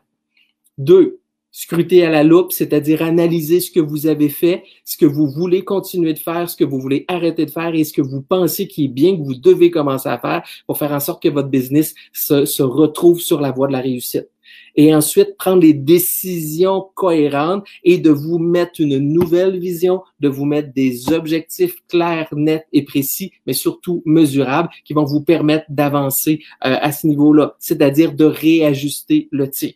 Deux, 0.78 1.20
scruter 1.54 2.04
à 2.04 2.10
la 2.10 2.24
loupe, 2.24 2.52
c'est-à-dire 2.52 3.04
analyser 3.04 3.60
ce 3.60 3.72
que 3.72 3.80
vous 3.80 4.08
avez 4.08 4.28
fait, 4.28 4.64
ce 4.84 4.98
que 4.98 5.06
vous 5.06 5.30
voulez 5.30 5.64
continuer 5.64 6.14
de 6.14 6.20
faire, 6.20 6.50
ce 6.50 6.58
que 6.58 6.64
vous 6.64 6.80
voulez 6.80 7.06
arrêter 7.08 7.46
de 7.46 7.52
faire 7.52 7.74
et 7.76 7.84
ce 7.84 7.94
que 7.94 8.02
vous 8.02 8.24
pensez 8.24 8.68
qui 8.68 8.86
est 8.86 8.90
bien 8.90 9.16
que 9.16 9.22
vous 9.22 9.36
devez 9.36 9.70
commencer 9.70 10.10
à 10.10 10.18
faire 10.18 10.44
pour 10.66 10.80
faire 10.80 10.92
en 10.92 11.00
sorte 11.00 11.22
que 11.22 11.30
votre 11.30 11.50
business 11.50 11.94
se, 12.12 12.46
se 12.46 12.64
retrouve 12.64 13.22
sur 13.22 13.40
la 13.40 13.52
voie 13.52 13.68
de 13.68 13.74
la 13.74 13.82
réussite. 13.82 14.28
Et 14.76 14.94
ensuite, 14.96 15.38
prendre 15.38 15.62
les 15.62 15.74
décisions 15.74 16.88
cohérentes 16.96 17.66
et 17.84 18.00
de 18.00 18.10
vous 18.10 18.40
mettre 18.40 18.82
une 18.82 18.98
nouvelle 18.98 19.60
vision, 19.60 20.02
de 20.20 20.30
vous 20.30 20.46
mettre 20.46 20.74
des 20.74 21.14
objectifs 21.14 21.76
clairs, 21.88 22.30
nets 22.36 22.66
et 22.74 22.84
précis, 22.84 23.32
mais 23.46 23.54
surtout 23.54 24.02
mesurables 24.06 24.70
qui 24.86 24.94
vont 24.94 25.06
vous 25.06 25.22
permettre 25.22 25.66
d'avancer 25.70 26.40
euh, 26.66 26.78
à 26.82 26.92
ce 26.92 27.06
niveau-là, 27.06 27.56
c'est-à-dire 27.60 28.14
de 28.14 28.26
réajuster 28.26 29.28
le 29.32 29.50
tir. 29.50 29.74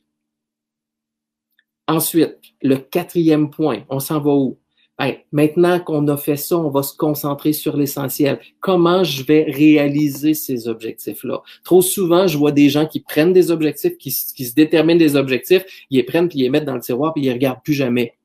Ensuite, 1.88 2.38
le 2.62 2.78
quatrième 2.78 3.50
point, 3.50 3.84
on 3.90 4.00
s'en 4.00 4.20
va 4.20 4.32
où? 4.32 4.58
Ben, 5.00 5.16
maintenant 5.32 5.80
qu'on 5.80 6.08
a 6.08 6.18
fait 6.18 6.38
ça, 6.38 6.58
on 6.58 6.70
va 6.70 6.82
se 6.82 6.96
concentrer 6.96 7.54
sur 7.54 7.78
l'essentiel. 7.78 8.40
Comment 8.60 9.04
je 9.04 9.24
vais 9.24 9.44
réaliser 9.44 10.34
ces 10.34 10.68
objectifs-là? 10.68 11.44
Trop 11.64 11.84
souvent, 11.84 12.26
je 12.26 12.38
vois 12.38 12.52
des 12.52 12.70
gens 12.70 12.88
qui 12.88 13.02
prennent 13.02 13.32
des 13.32 13.52
objectifs, 13.52 13.96
qui, 14.00 14.12
se 14.12 14.56
déterminent 14.56 14.98
des 14.98 15.16
objectifs, 15.16 15.64
ils 15.92 15.98
les 15.98 16.04
prennent, 16.04 16.28
puis 16.28 16.40
ils 16.40 16.44
les 16.44 16.50
mettent 16.50 16.66
dans 16.66 16.76
le 16.76 16.82
tiroir, 16.82 17.14
puis 17.14 17.22
ils 17.22 17.28
les 17.28 17.34
regardent 17.34 17.62
plus 17.64 17.76
jamais. 17.76 18.16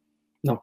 Non, 0.45 0.59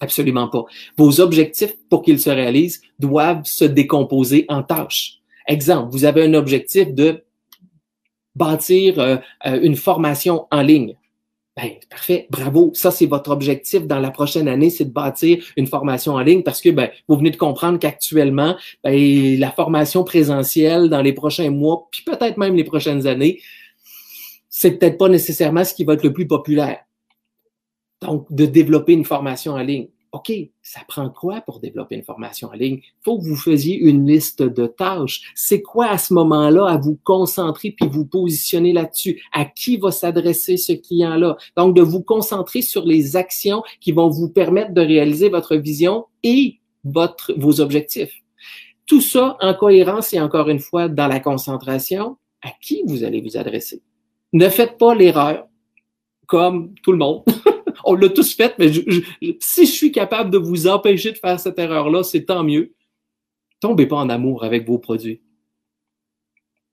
absolument 0.00 0.48
pas. 0.48 0.66
Vos 0.98 1.20
objectifs, 1.20 1.74
pour 1.88 2.02
qu'ils 2.02 2.20
se 2.20 2.30
réalisent, 2.30 2.82
doivent 2.98 3.44
se 3.44 3.64
décomposer 3.64 4.44
en 4.48 4.62
tâches. 4.62 5.22
Exemple, 5.48 5.92
vous 5.92 6.04
avez 6.04 6.24
un 6.24 6.34
objectif 6.34 6.92
de 6.92 7.24
bâtir 8.34 8.98
euh, 8.98 9.16
euh, 9.46 9.60
une 9.62 9.76
formation 9.76 10.46
en 10.50 10.60
ligne. 10.60 10.94
Ben, 11.54 11.72
parfait, 11.90 12.26
bravo. 12.30 12.70
Ça, 12.74 12.90
c'est 12.90 13.04
votre 13.04 13.30
objectif 13.30 13.86
dans 13.86 14.00
la 14.00 14.10
prochaine 14.10 14.48
année, 14.48 14.70
c'est 14.70 14.86
de 14.86 14.92
bâtir 14.92 15.44
une 15.56 15.66
formation 15.66 16.14
en 16.14 16.20
ligne 16.20 16.42
parce 16.42 16.62
que 16.62 16.70
ben, 16.70 16.90
vous 17.08 17.16
venez 17.16 17.30
de 17.30 17.36
comprendre 17.36 17.78
qu'actuellement, 17.78 18.56
ben, 18.82 19.38
la 19.38 19.50
formation 19.50 20.02
présentielle 20.02 20.88
dans 20.88 21.02
les 21.02 21.12
prochains 21.12 21.50
mois, 21.50 21.88
puis 21.90 22.04
peut-être 22.04 22.38
même 22.38 22.56
les 22.56 22.64
prochaines 22.64 23.06
années, 23.06 23.42
c'est 24.48 24.78
peut-être 24.78 24.96
pas 24.96 25.08
nécessairement 25.08 25.64
ce 25.64 25.74
qui 25.74 25.84
va 25.84 25.92
être 25.94 26.04
le 26.04 26.12
plus 26.14 26.26
populaire. 26.26 26.78
Donc, 28.00 28.26
de 28.30 28.46
développer 28.46 28.94
une 28.94 29.04
formation 29.04 29.52
en 29.52 29.62
ligne. 29.62 29.88
OK, 30.12 30.30
ça 30.60 30.80
prend 30.86 31.08
quoi 31.08 31.40
pour 31.40 31.58
développer 31.58 31.94
une 31.94 32.04
formation 32.04 32.48
en 32.48 32.52
ligne? 32.52 32.80
Il 32.82 33.02
faut 33.02 33.18
que 33.18 33.24
vous 33.24 33.36
faisiez 33.36 33.78
une 33.78 34.06
liste 34.06 34.42
de 34.42 34.66
tâches. 34.66 35.32
C'est 35.34 35.62
quoi 35.62 35.86
à 35.86 35.96
ce 35.96 36.12
moment-là 36.12 36.66
à 36.66 36.76
vous 36.76 36.98
concentrer 37.02 37.70
puis 37.70 37.88
vous 37.88 38.04
positionner 38.04 38.74
là-dessus? 38.74 39.22
À 39.32 39.46
qui 39.46 39.78
va 39.78 39.90
s'adresser 39.90 40.58
ce 40.58 40.74
client-là? 40.74 41.38
Donc, 41.56 41.74
de 41.74 41.80
vous 41.80 42.02
concentrer 42.02 42.60
sur 42.60 42.84
les 42.84 43.16
actions 43.16 43.62
qui 43.80 43.92
vont 43.92 44.10
vous 44.10 44.28
permettre 44.28 44.74
de 44.74 44.82
réaliser 44.82 45.30
votre 45.30 45.56
vision 45.56 46.04
et 46.22 46.60
votre, 46.84 47.32
vos 47.38 47.62
objectifs. 47.62 48.12
Tout 48.86 49.00
ça 49.00 49.38
en 49.40 49.54
cohérence 49.54 50.12
et 50.12 50.20
encore 50.20 50.50
une 50.50 50.58
fois 50.58 50.88
dans 50.88 51.08
la 51.08 51.20
concentration, 51.20 52.18
à 52.42 52.50
qui 52.60 52.82
vous 52.86 53.04
allez 53.04 53.22
vous 53.22 53.38
adresser? 53.38 53.80
Ne 54.34 54.48
faites 54.50 54.76
pas 54.76 54.94
l'erreur, 54.94 55.46
comme 56.26 56.74
tout 56.82 56.92
le 56.92 56.98
monde, 56.98 57.24
on 57.84 57.94
l'a 57.94 58.08
tous 58.08 58.34
fait, 58.34 58.54
mais 58.58 58.70
si 59.40 59.66
je 59.66 59.70
suis 59.70 59.92
capable 59.92 60.30
de 60.30 60.38
vous 60.38 60.66
empêcher 60.66 61.12
de 61.12 61.18
faire 61.18 61.38
cette 61.40 61.58
erreur-là, 61.58 62.02
c'est 62.02 62.24
tant 62.24 62.44
mieux. 62.44 62.74
Tombez 63.60 63.86
pas 63.86 63.96
en 63.96 64.08
amour 64.08 64.44
avec 64.44 64.66
vos 64.66 64.78
produits. 64.78 65.20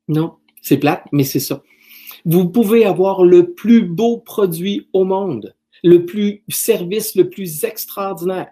Non, 0.07 0.37
c'est 0.61 0.77
plate, 0.77 1.03
mais 1.11 1.23
c'est 1.23 1.39
ça. 1.39 1.63
Vous 2.25 2.49
pouvez 2.49 2.85
avoir 2.85 3.23
le 3.23 3.53
plus 3.53 3.83
beau 3.83 4.17
produit 4.17 4.89
au 4.93 5.05
monde, 5.05 5.55
le 5.83 6.05
plus 6.05 6.43
service 6.49 7.15
le 7.15 7.29
plus 7.29 7.63
extraordinaire. 7.63 8.51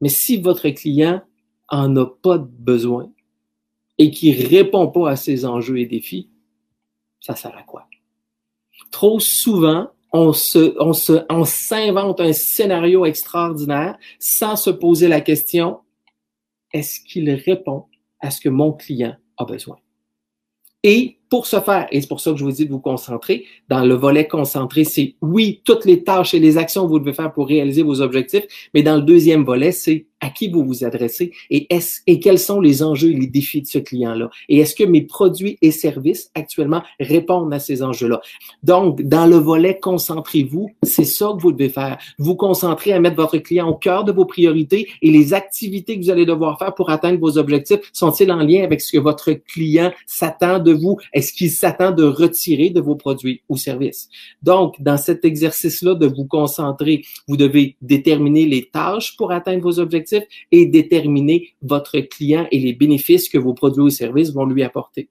Mais 0.00 0.08
si 0.08 0.40
votre 0.40 0.68
client 0.70 1.22
en 1.68 1.94
a 1.96 2.06
pas 2.06 2.38
besoin 2.38 3.12
et 3.98 4.10
qui 4.10 4.32
répond 4.32 4.88
pas 4.88 5.10
à 5.10 5.16
ses 5.16 5.44
enjeux 5.44 5.78
et 5.78 5.86
défis, 5.86 6.30
ça 7.20 7.36
sert 7.36 7.56
à 7.56 7.62
quoi? 7.62 7.86
Trop 8.90 9.20
souvent, 9.20 9.90
on 10.12 10.32
se, 10.32 10.76
on 10.78 10.92
se, 10.92 11.24
on 11.30 11.44
s'invente 11.44 12.20
un 12.20 12.32
scénario 12.32 13.04
extraordinaire 13.06 13.96
sans 14.18 14.56
se 14.56 14.70
poser 14.70 15.08
la 15.08 15.20
question 15.20 15.80
est-ce 16.72 17.00
qu'il 17.00 17.30
répond 17.30 17.86
à 18.20 18.30
ce 18.30 18.40
que 18.40 18.48
mon 18.48 18.72
client 18.72 19.16
a 19.36 19.44
besoin? 19.44 19.78
Et 20.82 21.18
pour 21.32 21.46
ce 21.46 21.60
faire, 21.60 21.86
et 21.90 21.98
c'est 21.98 22.08
pour 22.08 22.20
ça 22.20 22.32
que 22.32 22.36
je 22.36 22.44
vous 22.44 22.52
dis 22.52 22.66
de 22.66 22.70
vous 22.70 22.78
concentrer, 22.78 23.46
dans 23.70 23.86
le 23.86 23.94
volet 23.94 24.28
concentré, 24.28 24.84
c'est 24.84 25.14
oui, 25.22 25.62
toutes 25.64 25.86
les 25.86 26.04
tâches 26.04 26.34
et 26.34 26.38
les 26.38 26.58
actions 26.58 26.84
que 26.84 26.90
vous 26.90 26.98
devez 26.98 27.14
faire 27.14 27.32
pour 27.32 27.48
réaliser 27.48 27.82
vos 27.82 28.02
objectifs, 28.02 28.44
mais 28.74 28.82
dans 28.82 28.96
le 28.96 29.00
deuxième 29.00 29.42
volet, 29.42 29.72
c'est 29.72 30.08
à 30.22 30.30
qui 30.30 30.48
vous 30.48 30.64
vous 30.64 30.84
adressez 30.84 31.32
et, 31.50 31.66
est 31.74 32.02
et 32.06 32.20
quels 32.20 32.38
sont 32.38 32.60
les 32.60 32.82
enjeux 32.82 33.10
et 33.10 33.14
les 33.14 33.26
défis 33.26 33.60
de 33.60 33.66
ce 33.66 33.78
client-là. 33.78 34.30
Et 34.48 34.58
est-ce 34.58 34.74
que 34.74 34.84
mes 34.84 35.02
produits 35.02 35.58
et 35.60 35.72
services 35.72 36.30
actuellement 36.34 36.82
répondent 37.00 37.52
à 37.52 37.58
ces 37.58 37.82
enjeux-là? 37.82 38.20
Donc, 38.62 39.02
dans 39.02 39.26
le 39.26 39.36
volet 39.36 39.80
concentrez-vous, 39.80 40.70
c'est 40.84 41.04
ça 41.04 41.32
que 41.36 41.42
vous 41.42 41.50
devez 41.52 41.68
faire. 41.68 41.98
Vous 42.18 42.36
concentrer 42.36 42.92
à 42.92 43.00
mettre 43.00 43.16
votre 43.16 43.38
client 43.38 43.68
au 43.68 43.74
cœur 43.74 44.04
de 44.04 44.12
vos 44.12 44.24
priorités 44.24 44.88
et 45.02 45.10
les 45.10 45.34
activités 45.34 45.98
que 45.98 46.04
vous 46.04 46.10
allez 46.10 46.24
devoir 46.24 46.56
faire 46.56 46.74
pour 46.74 46.90
atteindre 46.90 47.18
vos 47.18 47.36
objectifs 47.36 47.80
sont-ils 47.92 48.30
en 48.30 48.44
lien 48.44 48.62
avec 48.62 48.80
ce 48.80 48.92
que 48.92 48.98
votre 48.98 49.32
client 49.32 49.92
s'attend 50.06 50.60
de 50.60 50.72
vous? 50.72 50.98
Est-ce 51.22 51.32
qu'il 51.32 51.52
s'attend 51.52 51.92
de 51.92 52.02
retirer 52.02 52.70
de 52.70 52.80
vos 52.80 52.96
produits 52.96 53.42
ou 53.48 53.56
services? 53.56 54.08
Donc, 54.42 54.74
dans 54.82 54.96
cet 54.96 55.24
exercice-là 55.24 55.94
de 55.94 56.08
vous 56.08 56.24
concentrer, 56.24 57.04
vous 57.28 57.36
devez 57.36 57.76
déterminer 57.80 58.44
les 58.44 58.68
tâches 58.68 59.16
pour 59.16 59.30
atteindre 59.30 59.62
vos 59.62 59.78
objectifs 59.78 60.24
et 60.50 60.66
déterminer 60.66 61.54
votre 61.62 62.00
client 62.00 62.48
et 62.50 62.58
les 62.58 62.72
bénéfices 62.72 63.28
que 63.28 63.38
vos 63.38 63.54
produits 63.54 63.84
ou 63.84 63.88
services 63.88 64.32
vont 64.32 64.46
lui 64.46 64.64
apporter. 64.64 65.10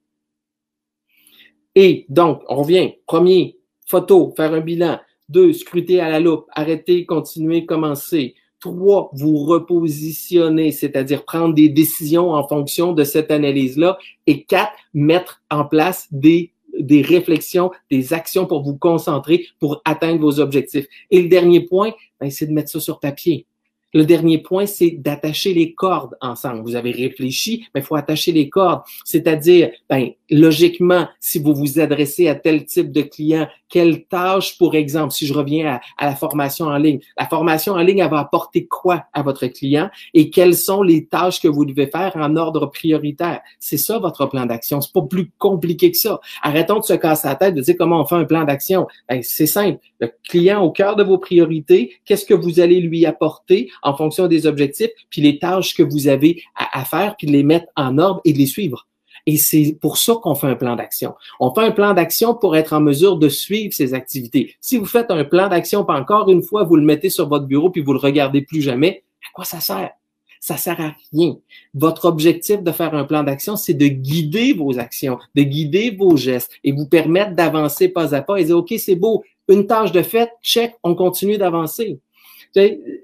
Et 1.76 2.06
donc, 2.10 2.41
on 2.50 2.58
revient. 2.58 2.91
Premier, 3.08 3.58
photo, 3.88 4.34
faire 4.36 4.54
un 4.54 4.60
bilan. 4.60 5.00
Deux, 5.30 5.54
scruter 5.54 6.02
à 6.02 6.10
la 6.10 6.19
loupe, 6.19 6.43
arrêter, 6.52 7.06
continuer, 7.06 7.65
commencer. 7.65 8.36
Trois, 8.62 9.10
vous 9.13 9.38
repositionner, 9.38 10.71
c'est-à-dire 10.71 11.26
prendre 11.26 11.54
des 11.54 11.67
décisions 11.67 12.32
en 12.32 12.47
fonction 12.47 12.93
de 12.93 13.04
cette 13.04 13.32
analyse-là. 13.32 13.97
Et 14.28 14.43
quatre, 14.43 14.74
mettre 14.93 15.41
en 15.50 15.65
place 15.65 16.08
des 16.12 16.54
des 16.80 17.02
réflexions, 17.02 17.71
des 17.89 18.13
actions 18.13 18.45
pour 18.45 18.63
vous 18.63 18.78
concentrer, 18.78 19.45
pour 19.60 19.82
atteindre 19.86 20.21
vos 20.21 20.39
objectifs. 20.39 20.88
Et 21.10 21.21
le 21.21 21.28
dernier 21.28 21.62
point, 21.62 21.91
ben, 22.19 22.32
c'est 22.32 22.47
de 22.47 22.54
mettre 22.54 22.69
ça 22.69 22.80
sur 22.80 23.00
papier. 23.00 23.45
Le 23.93 24.06
dernier 24.06 24.38
point, 24.38 24.65
c'est 24.65 24.91
d'attacher 24.91 25.54
les 25.54 25.73
cordes 25.73 26.15
ensemble. 26.21 26.62
Vous 26.62 26.75
avez 26.75 26.91
réfléchi, 26.91 27.65
mais 27.73 27.82
il 27.82 27.84
faut 27.84 27.95
attacher 27.95 28.32
les 28.32 28.49
cordes. 28.49 28.82
C'est-à-dire, 29.04 29.71
ben, 29.89 30.10
logiquement, 30.30 31.08
si 31.19 31.39
vous 31.39 31.54
vous 31.54 31.80
adressez 31.80 32.27
à 32.27 32.36
tel 32.36 32.65
type 32.65 32.91
de 32.91 33.01
client, 33.01 33.47
quelle 33.71 34.06
tâche, 34.06 34.58
pour 34.58 34.75
exemple, 34.75 35.13
si 35.13 35.25
je 35.25 35.34
reviens 35.34 35.80
à, 35.97 36.06
la 36.06 36.15
formation 36.15 36.65
en 36.65 36.77
ligne, 36.77 36.99
la 37.17 37.25
formation 37.25 37.73
en 37.73 37.82
ligne, 37.82 37.99
elle 37.99 38.10
va 38.10 38.19
apporter 38.19 38.65
quoi 38.65 39.06
à 39.13 39.23
votre 39.23 39.47
client 39.47 39.89
et 40.13 40.30
quelles 40.30 40.56
sont 40.56 40.84
les 40.84 41.06
tâches 41.06 41.41
que 41.41 41.47
vous 41.47 41.65
devez 41.65 41.88
faire 41.88 42.12
en 42.15 42.36
ordre 42.36 42.67
prioritaire? 42.67 43.41
C'est 43.60 43.77
ça 43.77 43.99
votre 43.99 44.25
plan 44.25 44.45
d'action. 44.45 44.82
C'est 44.82 44.93
pas 44.93 45.01
plus 45.01 45.32
compliqué 45.38 45.91
que 45.91 45.97
ça. 45.97 46.19
Arrêtons 46.41 46.80
de 46.80 46.84
se 46.84 46.93
casser 46.93 47.27
la 47.27 47.36
tête 47.36 47.56
de 47.56 47.62
dire 47.62 47.75
comment 47.77 48.01
on 48.01 48.06
fait 48.06 48.15
un 48.15 48.25
plan 48.25 48.43
d'action. 48.43 48.88
Ben, 49.10 49.21
c'est 49.23 49.45
simple. 49.45 49.80
Le 49.99 50.12
client 50.27 50.62
au 50.62 50.71
cœur 50.71 50.95
de 50.95 51.04
vos 51.04 51.17
priorités, 51.17 51.95
qu'est-ce 52.06 52.25
que 52.25 52.34
vous 52.34 52.60
allez 52.60 52.82
lui 52.82 53.06
apporter 53.06 53.69
en 53.82 53.96
fonction 53.96 54.28
des 54.28 54.46
objectifs, 54.46 54.91
puis 55.10 55.22
les 55.22 55.39
tâches 55.39 55.76
que 55.76 55.84
vous 55.84 56.08
avez 56.08 56.44
à, 56.56 56.86
faire, 56.86 57.15
puis 57.17 57.28
les 57.28 57.44
mettre 57.44 57.67
en 57.76 57.98
ordre 57.98 58.22
et 58.26 58.34
de 58.34 58.38
les 58.38 58.46
suivre. 58.46 58.88
Et 59.28 59.38
c'est 59.38 59.78
pour 59.80 59.98
ça 59.98 60.15
qu'on 60.22 60.36
fait 60.36 60.48
un 60.48 60.56
plan 60.56 60.76
d'action. 60.76 61.13
On 61.39 61.54
fait 61.54 61.62
un 61.62 61.72
plan 61.72 61.94
d'action 61.94 62.34
pour 62.34 62.56
être 62.56 62.74
en 62.74 62.82
mesure 62.82 63.17
de 63.17 63.30
suivre 63.30 63.74
ces 63.74 63.94
activités. 63.94 64.56
Si 64.62 64.78
vous 64.78 64.86
faites 64.86 65.12
un 65.12 65.24
plan 65.24 65.48
d'action, 65.48 65.86
pas 65.86 66.00
encore 66.00 66.30
une 66.30 66.41
fois, 66.41 66.63
vous 66.63 66.76
le 66.76 66.84
mettez 66.84 67.10
sur 67.10 67.30
votre 67.30 67.46
bureau 67.46 67.70
puis 67.70 67.82
vous 67.82 67.94
le 67.94 68.00
regardez 68.00 68.41
plus 68.41 68.62
jamais, 68.62 69.04
à 69.22 69.32
quoi 69.34 69.46
ça 69.46 69.60
sert? 69.60 69.91
Ça 70.39 70.58
sert 70.58 70.82
à 70.82 70.96
rien. 71.13 71.38
Votre 71.76 72.06
objectif 72.06 72.63
de 72.63 72.72
faire 72.72 72.96
un 72.96 73.04
plan 73.04 73.22
d'action, 73.22 73.56
c'est 73.56 73.76
de 73.76 73.86
guider 73.86 74.54
vos 74.54 74.80
actions, 74.80 75.20
de 75.36 75.44
guider 75.44 75.91
vos 75.91 76.17
gestes 76.17 76.54
et 76.63 76.72
vous 76.72 76.88
permettre 76.88 77.36
d'avancer 77.36 77.89
pas 77.89 78.15
à 78.15 78.24
pas 78.24 78.38
et 78.38 78.46
dire, 78.46 78.58
OK, 78.58 78.74
c'est 78.80 78.96
beau, 78.96 79.24
une 79.48 79.67
tâche 79.67 79.91
de 79.91 80.02
fait, 80.02 80.32
check, 80.41 80.74
on 80.82 80.96
continue 80.96 81.38
d'avancer. 81.38 82.00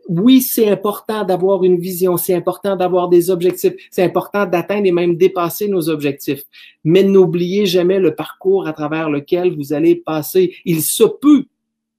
Oui, 0.10 0.42
c'est 0.42 0.70
important 0.70 1.24
d'avoir 1.24 1.64
une 1.64 1.80
vision, 1.80 2.18
c'est 2.18 2.34
important 2.34 2.76
d'avoir 2.76 3.10
des 3.10 3.30
objectifs, 3.30 3.74
c'est 3.92 4.04
important 4.04 4.46
d'atteindre 4.46 4.86
et 4.86 4.92
même 4.92 5.16
dépasser 5.16 5.68
nos 5.68 5.90
objectifs. 5.90 6.44
Mais 6.84 7.04
n'oubliez 7.04 7.66
jamais 7.66 8.00
le 8.00 8.16
parcours 8.16 8.68
à 8.68 8.74
travers 8.74 9.10
lequel 9.10 9.56
vous 9.56 9.74
allez 9.74 9.96
passer. 9.96 10.54
Il 10.66 10.82
se 10.82 11.04
peut 11.04 11.46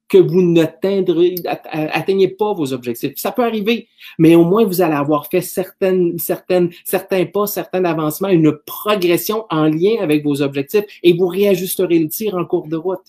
que 0.08 0.18
vous 0.18 0.42
n'atteignez 0.42 2.28
pas 2.28 2.54
vos 2.54 2.72
objectifs. 2.72 3.12
Ça 3.16 3.30
peut 3.30 3.44
arriver, 3.44 3.88
mais 4.18 4.34
au 4.34 4.44
moins 4.44 4.64
vous 4.64 4.80
allez 4.80 4.94
avoir 4.94 5.26
fait 5.26 5.42
certaines, 5.42 6.18
certaines, 6.18 6.70
certains 6.84 7.26
pas, 7.26 7.46
certains 7.46 7.84
avancements, 7.84 8.28
une 8.28 8.56
progression 8.64 9.44
en 9.50 9.64
lien 9.64 9.96
avec 10.00 10.24
vos 10.24 10.40
objectifs 10.40 10.84
et 11.02 11.12
vous 11.12 11.26
réajusterez 11.26 11.98
le 11.98 12.08
tir 12.08 12.34
en 12.36 12.46
cours 12.46 12.68
de 12.68 12.76
route. 12.76 13.04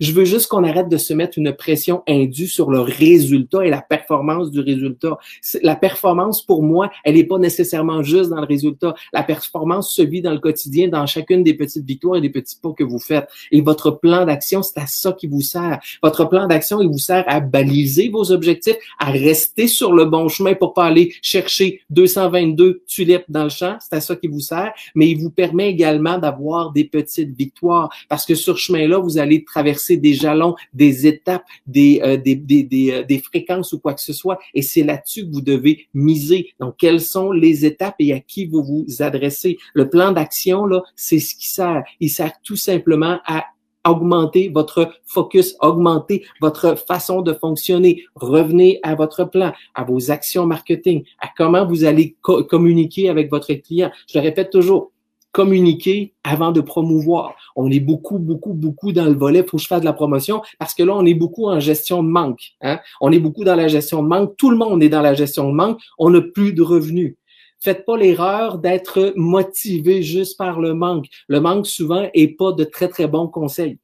Je 0.00 0.12
veux 0.12 0.24
juste 0.24 0.46
qu'on 0.48 0.64
arrête 0.64 0.88
de 0.88 0.96
se 0.96 1.12
mettre 1.14 1.38
une 1.38 1.52
pression 1.52 2.02
indue 2.08 2.46
sur 2.46 2.70
le 2.70 2.80
résultat 2.80 3.66
et 3.66 3.70
la 3.70 3.80
performance 3.80 4.50
du 4.50 4.60
résultat. 4.60 5.18
La 5.62 5.76
performance, 5.76 6.44
pour 6.44 6.62
moi, 6.62 6.90
elle 7.04 7.14
n'est 7.14 7.24
pas 7.24 7.38
nécessairement 7.38 8.02
juste 8.02 8.30
dans 8.30 8.40
le 8.40 8.46
résultat. 8.46 8.94
La 9.12 9.22
performance 9.22 9.92
se 9.92 10.02
vit 10.02 10.22
dans 10.22 10.32
le 10.32 10.38
quotidien, 10.38 10.88
dans 10.88 11.06
chacune 11.06 11.42
des 11.42 11.54
petites 11.54 11.84
victoires 11.84 12.16
et 12.16 12.20
des 12.20 12.30
petits 12.30 12.56
pas 12.60 12.72
que 12.72 12.84
vous 12.84 12.98
faites. 12.98 13.28
Et 13.52 13.60
votre 13.60 13.90
plan 13.90 14.24
d'action, 14.24 14.62
c'est 14.62 14.78
à 14.78 14.86
ça 14.86 15.12
qui 15.12 15.26
vous 15.26 15.40
sert. 15.40 15.78
Votre 16.02 16.24
plan 16.26 16.46
d'action, 16.46 16.80
il 16.80 16.88
vous 16.88 16.98
sert 16.98 17.24
à 17.26 17.40
baliser 17.40 18.08
vos 18.08 18.30
objectifs, 18.32 18.76
à 18.98 19.10
rester 19.10 19.68
sur 19.68 19.92
le 19.92 20.04
bon 20.04 20.28
chemin 20.28 20.54
pour 20.54 20.74
pas 20.74 20.86
aller 20.86 21.14
chercher 21.22 21.80
222 21.90 22.82
tulipes 22.86 23.24
dans 23.28 23.44
le 23.44 23.50
champ. 23.50 23.76
C'est 23.80 23.96
à 23.96 24.00
ça 24.00 24.16
qui 24.16 24.28
vous 24.28 24.40
sert. 24.40 24.72
Mais 24.94 25.08
il 25.08 25.18
vous 25.18 25.30
permet 25.30 25.70
également 25.70 26.18
d'avoir 26.18 26.72
des 26.72 26.84
petites 26.84 27.36
victoires 27.36 27.90
parce 28.08 28.24
que 28.24 28.34
sur 28.34 28.58
ce 28.58 28.62
chemin-là, 28.62 28.98
vous 28.98 29.18
allez 29.18 29.44
traverser 29.44 29.77
des 29.90 30.14
jalons, 30.14 30.54
des 30.72 31.06
étapes, 31.06 31.44
des, 31.66 32.00
euh, 32.02 32.16
euh, 32.16 33.04
des, 33.04 33.18
fréquences 33.18 33.72
ou 33.72 33.80
quoi 33.80 33.94
que 33.94 34.00
ce 34.00 34.12
soit. 34.12 34.38
Et 34.54 34.62
c'est 34.62 34.82
là-dessus 34.82 35.26
que 35.26 35.32
vous 35.32 35.40
devez 35.40 35.86
miser. 35.94 36.50
Donc, 36.60 36.76
quelles 36.78 37.00
sont 37.00 37.32
les 37.32 37.64
étapes 37.64 37.96
et 37.98 38.12
à 38.12 38.20
qui 38.20 38.46
vous 38.46 38.62
vous 38.62 38.86
adressez? 39.00 39.58
Le 39.74 39.88
plan 39.88 40.12
d'action, 40.12 40.66
là, 40.66 40.82
c'est 40.96 41.18
ce 41.18 41.34
qui 41.34 41.48
sert. 41.48 41.82
Il 42.00 42.10
sert 42.10 42.32
tout 42.42 42.56
simplement 42.56 43.18
à 43.26 43.44
augmenter 43.86 44.50
votre 44.52 44.92
focus, 45.04 45.56
augmenter 45.60 46.24
votre 46.40 46.76
façon 46.76 47.22
de 47.22 47.32
fonctionner. 47.32 48.04
Revenez 48.14 48.80
à 48.82 48.94
votre 48.94 49.24
plan, 49.24 49.52
à 49.74 49.84
vos 49.84 50.10
actions 50.10 50.46
marketing, 50.46 51.04
à 51.20 51.28
comment 51.36 51.66
vous 51.66 51.84
allez 51.84 52.16
communiquer 52.22 53.08
avec 53.08 53.30
votre 53.30 53.52
client. 53.54 53.90
Je 54.10 54.18
le 54.18 54.22
répète 54.22 54.50
toujours, 54.50 54.92
communiquer 55.32 56.14
avant 56.24 56.52
de 56.52 56.60
promouvoir. 56.60 57.34
On 57.56 57.70
est 57.70 57.80
beaucoup, 57.80 58.18
beaucoup, 58.18 58.54
beaucoup 58.54 58.92
dans 58.92 59.04
le 59.04 59.14
volet, 59.14 59.44
faut 59.46 59.56
que 59.56 59.62
je 59.62 59.68
fasse 59.68 59.80
de 59.80 59.84
la 59.84 59.92
promotion, 59.92 60.42
parce 60.58 60.74
que 60.74 60.82
là, 60.82 60.94
on 60.96 61.04
est 61.04 61.14
beaucoup 61.14 61.48
en 61.48 61.60
gestion 61.60 62.02
de 62.02 62.08
manque. 62.08 62.52
Hein? 62.62 62.80
On 63.00 63.12
est 63.12 63.18
beaucoup 63.18 63.44
dans 63.44 63.56
la 63.56 63.68
gestion 63.68 64.02
de 64.02 64.08
manque. 64.08 64.36
Tout 64.36 64.50
le 64.50 64.56
monde 64.56 64.82
est 64.82 64.88
dans 64.88 65.02
la 65.02 65.14
gestion 65.14 65.48
de 65.48 65.54
manque. 65.54 65.80
On 65.98 66.10
n'a 66.10 66.20
plus 66.20 66.52
de 66.52 66.62
revenus. 66.62 67.16
Faites 67.60 67.84
pas 67.84 67.96
l'erreur 67.96 68.58
d'être 68.58 69.12
motivé 69.16 70.02
juste 70.02 70.38
par 70.38 70.60
le 70.60 70.74
manque. 70.74 71.06
Le 71.26 71.40
manque, 71.40 71.66
souvent, 71.66 72.08
est 72.14 72.36
pas 72.36 72.52
de 72.52 72.64
très, 72.64 72.88
très 72.88 73.08
bons 73.08 73.26
conseils. 73.26 73.78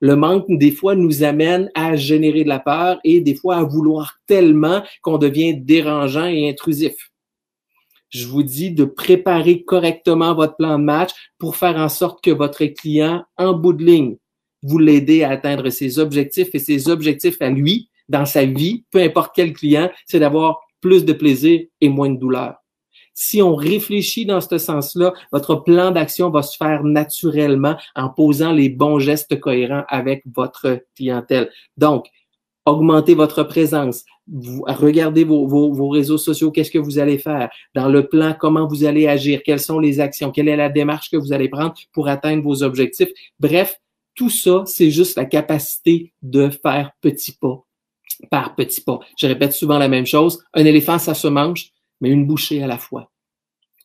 Le 0.00 0.16
manque, 0.16 0.46
des 0.48 0.70
fois, 0.70 0.94
nous 0.94 1.22
amène 1.22 1.70
à 1.74 1.96
générer 1.96 2.44
de 2.44 2.48
la 2.48 2.58
peur 2.58 2.98
et 3.04 3.20
des 3.20 3.34
fois 3.34 3.56
à 3.56 3.64
vouloir 3.64 4.18
tellement 4.26 4.82
qu'on 5.02 5.18
devient 5.18 5.54
dérangeant 5.54 6.26
et 6.26 6.48
intrusif 6.48 6.94
je 8.14 8.28
vous 8.28 8.44
dis 8.44 8.70
de 8.70 8.84
préparer 8.84 9.64
correctement 9.64 10.34
votre 10.34 10.56
plan 10.56 10.78
de 10.78 10.84
match 10.84 11.10
pour 11.36 11.56
faire 11.56 11.76
en 11.76 11.88
sorte 11.88 12.22
que 12.22 12.30
votre 12.30 12.64
client, 12.64 13.24
en 13.36 13.54
bout 13.54 13.72
de 13.72 13.84
ligne, 13.84 14.16
vous 14.62 14.78
l'aidez 14.78 15.24
à 15.24 15.30
atteindre 15.30 15.68
ses 15.68 15.98
objectifs 15.98 16.54
et 16.54 16.60
ses 16.60 16.88
objectifs 16.88 17.42
à 17.42 17.50
lui, 17.50 17.90
dans 18.08 18.24
sa 18.24 18.44
vie, 18.44 18.84
peu 18.92 19.00
importe 19.00 19.32
quel 19.34 19.52
client, 19.52 19.90
c'est 20.06 20.20
d'avoir 20.20 20.60
plus 20.80 21.04
de 21.04 21.12
plaisir 21.12 21.62
et 21.80 21.88
moins 21.88 22.10
de 22.10 22.18
douleur. 22.18 22.54
Si 23.14 23.42
on 23.42 23.54
réfléchit 23.54 24.26
dans 24.26 24.40
ce 24.40 24.58
sens-là, 24.58 25.12
votre 25.32 25.56
plan 25.56 25.90
d'action 25.90 26.30
va 26.30 26.42
se 26.42 26.56
faire 26.56 26.84
naturellement 26.84 27.76
en 27.96 28.10
posant 28.10 28.52
les 28.52 28.68
bons 28.68 28.98
gestes 29.00 29.40
cohérents 29.40 29.84
avec 29.88 30.22
votre 30.34 30.80
clientèle. 30.96 31.50
Donc, 31.76 32.06
augmentez 32.64 33.14
votre 33.14 33.42
présence, 33.42 34.04
regardez 34.26 35.24
vos, 35.24 35.46
vos, 35.46 35.72
vos 35.72 35.88
réseaux 35.88 36.18
sociaux, 36.18 36.50
qu'est-ce 36.50 36.70
que 36.70 36.78
vous 36.78 36.98
allez 36.98 37.18
faire, 37.18 37.50
dans 37.74 37.88
le 37.88 38.06
plan, 38.06 38.34
comment 38.38 38.66
vous 38.66 38.84
allez 38.84 39.06
agir, 39.06 39.42
quelles 39.44 39.60
sont 39.60 39.78
les 39.78 40.00
actions, 40.00 40.30
quelle 40.30 40.48
est 40.48 40.56
la 40.56 40.70
démarche 40.70 41.10
que 41.10 41.16
vous 41.16 41.32
allez 41.32 41.48
prendre 41.48 41.74
pour 41.92 42.08
atteindre 42.08 42.42
vos 42.42 42.62
objectifs? 42.62 43.10
Bref, 43.38 43.80
tout 44.14 44.30
ça, 44.30 44.62
c'est 44.66 44.90
juste 44.90 45.16
la 45.16 45.24
capacité 45.24 46.12
de 46.22 46.48
faire 46.48 46.92
petit 47.00 47.32
pas 47.32 47.64
par 48.30 48.54
petit 48.54 48.80
pas. 48.80 49.00
Je 49.18 49.26
répète 49.26 49.52
souvent 49.52 49.78
la 49.78 49.88
même 49.88 50.06
chose. 50.06 50.42
Un 50.52 50.64
éléphant, 50.64 50.98
ça 50.98 51.14
se 51.14 51.28
mange, 51.28 51.70
mais 52.00 52.10
une 52.10 52.26
bouchée 52.26 52.62
à 52.62 52.66
la 52.66 52.78
fois. 52.78 53.10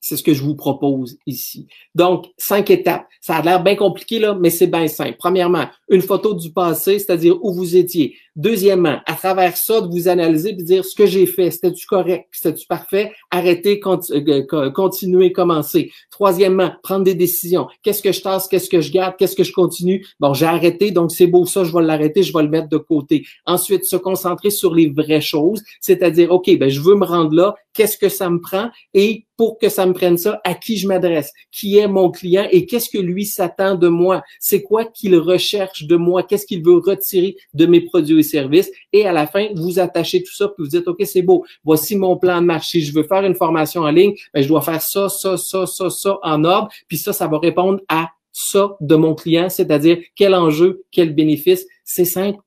C'est 0.01 0.15
ce 0.15 0.23
que 0.23 0.33
je 0.33 0.41
vous 0.43 0.55
propose 0.55 1.17
ici. 1.25 1.67
Donc, 1.93 2.27
cinq 2.37 2.69
étapes. 2.69 3.05
Ça 3.19 3.35
a 3.35 3.41
l'air 3.41 3.61
bien 3.61 3.75
compliqué, 3.75 4.19
là, 4.19 4.33
mais 4.33 4.49
c'est 4.49 4.67
bien 4.67 4.87
simple. 4.87 5.17
Premièrement, 5.19 5.67
une 5.89 6.01
photo 6.01 6.33
du 6.33 6.53
passé, 6.53 6.99
c'est-à-dire 6.99 7.37
où 7.43 7.53
vous 7.53 7.75
étiez. 7.75 8.15
Deuxièmement, 8.39 8.99
à 9.05 9.15
travers 9.15 9.57
ça, 9.57 9.81
de 9.81 9.87
vous 9.87 10.07
analyser 10.07 10.53
de 10.53 10.63
dire 10.63 10.85
ce 10.85 10.95
que 10.95 11.05
j'ai 11.05 11.25
fait, 11.25 11.51
c'était-tu 11.51 11.85
correct, 11.85 12.29
c'était-tu 12.31 12.67
parfait, 12.67 13.11
arrêter, 13.31 13.81
euh, 13.85 14.71
continuer, 14.71 15.33
commencer. 15.33 15.91
Troisièmement, 16.09 16.71
prendre 16.81 17.03
des 17.03 17.15
décisions. 17.15 17.67
Qu'est-ce 17.83 18.01
que 18.01 18.13
je 18.13 18.21
tasse, 18.21 18.47
qu'est-ce 18.47 18.69
que 18.69 18.79
je 18.79 18.93
garde, 18.93 19.15
qu'est-ce 19.19 19.35
que 19.35 19.43
je 19.43 19.51
continue? 19.51 20.05
Bon, 20.21 20.33
j'ai 20.33 20.45
arrêté, 20.45 20.91
donc 20.91 21.11
c'est 21.11 21.27
beau 21.27 21.45
ça, 21.45 21.65
je 21.65 21.73
vais 21.73 21.81
l'arrêter, 21.81 22.23
je 22.23 22.31
vais 22.31 22.43
le 22.43 22.47
mettre 22.47 22.69
de 22.69 22.77
côté. 22.77 23.25
Ensuite, 23.45 23.83
se 23.83 23.97
concentrer 23.97 24.51
sur 24.51 24.73
les 24.73 24.89
vraies 24.89 25.19
choses, 25.19 25.61
c'est-à-dire, 25.81 26.31
OK, 26.31 26.49
ben, 26.57 26.69
je 26.69 26.79
veux 26.79 26.95
me 26.95 27.03
rendre 27.03 27.35
là, 27.35 27.55
qu'est-ce 27.73 27.97
que 27.97 28.07
ça 28.07 28.29
me 28.29 28.39
prend 28.39 28.69
et 28.93 29.25
pour 29.39 29.57
que 29.57 29.69
ça 29.69 29.85
me 29.85 29.93
prenne 29.93 30.17
ça, 30.17 30.41
à 30.43 30.53
qui 30.53 30.75
je 30.75 30.85
m'adresse, 30.85 31.31
qui 31.49 31.77
est 31.77 31.87
mon 31.87 32.11
client 32.11 32.45
et 32.51 32.65
qu'est-ce 32.65 32.89
que 32.89 32.97
lui 32.97 33.25
s'attend 33.25 33.75
de 33.75 33.87
moi, 33.87 34.21
c'est 34.37 34.61
quoi 34.61 34.83
qu'il 34.83 35.15
recherche 35.15 35.85
de 35.85 35.95
moi, 35.95 36.23
qu'est-ce 36.23 36.45
qu'il 36.45 36.61
veut 36.61 36.79
retirer 36.79 37.37
de 37.53 37.65
mes 37.65 37.79
produits 37.79 38.15
services 38.29 38.69
et 38.93 39.05
à 39.05 39.11
la 39.11 39.27
fin, 39.27 39.47
vous 39.55 39.79
attachez 39.79 40.23
tout 40.23 40.33
ça 40.33 40.47
puis 40.47 40.63
vous 40.63 40.69
dites, 40.69 40.87
OK, 40.87 41.01
c'est 41.05 41.21
beau, 41.21 41.45
voici 41.63 41.95
mon 41.95 42.17
plan 42.17 42.41
de 42.41 42.45
marche. 42.45 42.69
Si 42.69 42.81
je 42.81 42.93
veux 42.93 43.03
faire 43.03 43.23
une 43.23 43.35
formation 43.35 43.81
en 43.81 43.91
ligne, 43.91 44.13
ben, 44.33 44.41
je 44.41 44.47
dois 44.47 44.61
faire 44.61 44.81
ça, 44.81 45.09
ça, 45.09 45.37
ça, 45.37 45.65
ça, 45.65 45.89
ça 45.89 46.17
en 46.23 46.43
ordre, 46.43 46.69
puis 46.87 46.97
ça, 46.97 47.13
ça 47.13 47.27
va 47.27 47.39
répondre 47.39 47.79
à 47.89 48.07
ça 48.31 48.75
de 48.79 48.95
mon 48.95 49.15
client, 49.15 49.49
c'est-à-dire 49.49 49.97
quel 50.15 50.33
enjeu, 50.33 50.83
quel 50.91 51.13
bénéfice. 51.13 51.65
C'est 51.83 52.05
simple, 52.05 52.39